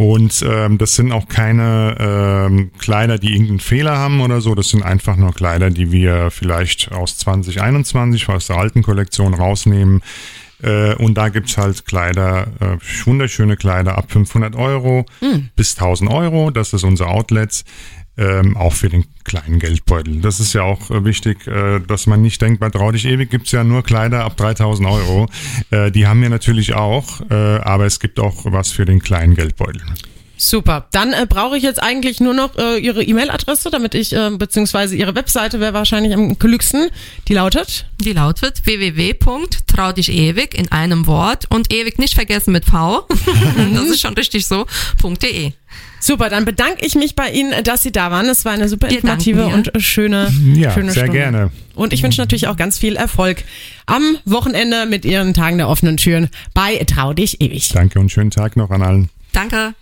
und 0.00 0.42
ähm, 0.48 0.78
das 0.78 0.94
sind 0.94 1.12
auch 1.12 1.28
keine 1.28 1.94
ähm, 2.00 2.70
Kleider, 2.78 3.18
die 3.18 3.32
irgendeinen 3.32 3.60
Fehler 3.60 3.98
haben 3.98 4.22
oder 4.22 4.40
so. 4.40 4.54
Das 4.54 4.70
sind 4.70 4.82
einfach 4.82 5.16
nur 5.16 5.34
Kleider, 5.34 5.68
die 5.68 5.92
wir 5.92 6.30
vielleicht 6.30 6.90
aus 6.90 7.18
2021, 7.18 8.26
aus 8.30 8.46
der 8.46 8.56
alten 8.56 8.82
Kollektion 8.82 9.34
rausnehmen. 9.34 10.00
Äh, 10.62 10.94
und 10.94 11.18
da 11.18 11.28
gibt's 11.28 11.58
halt 11.58 11.84
Kleider, 11.84 12.46
äh, 12.60 12.78
wunderschöne 13.04 13.58
Kleider 13.58 13.98
ab 13.98 14.10
500 14.10 14.56
Euro 14.56 15.04
mhm. 15.20 15.50
bis 15.54 15.76
1000 15.76 16.10
Euro. 16.10 16.50
Das 16.50 16.72
ist 16.72 16.84
unser 16.84 17.08
Outlet 17.08 17.62
ähm, 18.20 18.56
auch 18.56 18.74
für 18.74 18.90
den 18.90 19.06
kleinen 19.24 19.58
Geldbeutel. 19.58 20.20
Das 20.20 20.38
ist 20.40 20.52
ja 20.52 20.62
auch 20.62 20.90
äh, 20.90 21.04
wichtig, 21.04 21.46
äh, 21.46 21.80
dass 21.80 22.06
man 22.06 22.20
nicht 22.20 22.40
denkt, 22.42 22.60
bei 22.60 22.68
Trau 22.68 22.92
dich 22.92 23.06
ewig 23.06 23.30
gibt's 23.30 23.50
ja 23.50 23.64
nur 23.64 23.82
Kleider 23.82 24.24
ab 24.24 24.36
3000 24.36 24.88
Euro. 24.88 25.26
Äh, 25.70 25.90
die 25.90 26.06
haben 26.06 26.20
wir 26.20 26.28
natürlich 26.28 26.74
auch, 26.74 27.20
äh, 27.30 27.34
aber 27.34 27.86
es 27.86 27.98
gibt 27.98 28.20
auch 28.20 28.44
was 28.44 28.70
für 28.70 28.84
den 28.84 29.00
kleinen 29.00 29.34
Geldbeutel. 29.34 29.80
Super. 30.36 30.86
Dann 30.92 31.12
äh, 31.12 31.26
brauche 31.28 31.56
ich 31.58 31.62
jetzt 31.62 31.82
eigentlich 31.82 32.18
nur 32.20 32.32
noch 32.32 32.56
äh, 32.56 32.78
Ihre 32.78 33.02
E-Mail-Adresse, 33.02 33.70
damit 33.70 33.94
ich, 33.94 34.14
äh, 34.14 34.30
beziehungsweise 34.30 34.96
Ihre 34.96 35.14
Webseite 35.14 35.60
wäre 35.60 35.74
wahrscheinlich 35.74 36.14
am 36.14 36.38
klügsten. 36.38 36.88
Die 37.28 37.34
lautet? 37.34 37.86
Die 38.00 38.12
lautet 38.12 38.64
www.traudichewig 38.64 40.54
in 40.54 40.72
einem 40.72 41.06
Wort 41.06 41.44
und 41.50 41.72
ewig 41.72 41.98
nicht 41.98 42.14
vergessen 42.14 42.52
mit 42.52 42.64
V. 42.64 43.06
das 43.74 43.84
ist 43.84 44.00
schon 44.00 44.14
richtig 44.14 44.46
so. 44.46 44.66
Super, 46.00 46.30
dann 46.30 46.44
bedanke 46.44 46.84
ich 46.84 46.94
mich 46.94 47.14
bei 47.14 47.30
Ihnen, 47.30 47.52
dass 47.62 47.82
Sie 47.82 47.92
da 47.92 48.10
waren. 48.10 48.26
Es 48.26 48.44
war 48.44 48.52
eine 48.52 48.68
super 48.68 48.88
informative 48.88 49.46
und 49.46 49.70
schöne, 49.78 50.32
ja, 50.54 50.72
schöne 50.72 50.92
sehr 50.92 51.04
Stunde. 51.04 51.18
gerne. 51.18 51.50
Und 51.74 51.92
ich 51.92 52.02
wünsche 52.02 52.20
natürlich 52.20 52.48
auch 52.48 52.56
ganz 52.56 52.78
viel 52.78 52.96
Erfolg 52.96 53.44
am 53.86 54.16
Wochenende 54.24 54.86
mit 54.86 55.04
Ihren 55.04 55.34
Tagen 55.34 55.58
der 55.58 55.68
offenen 55.68 55.96
Türen 55.96 56.28
bei 56.54 56.76
Trau 56.86 57.12
dich 57.12 57.40
ewig. 57.40 57.70
Danke 57.72 58.00
und 58.00 58.10
schönen 58.10 58.30
Tag 58.30 58.56
noch 58.56 58.70
an 58.70 58.82
allen. 58.82 59.10
Danke. 59.32 59.74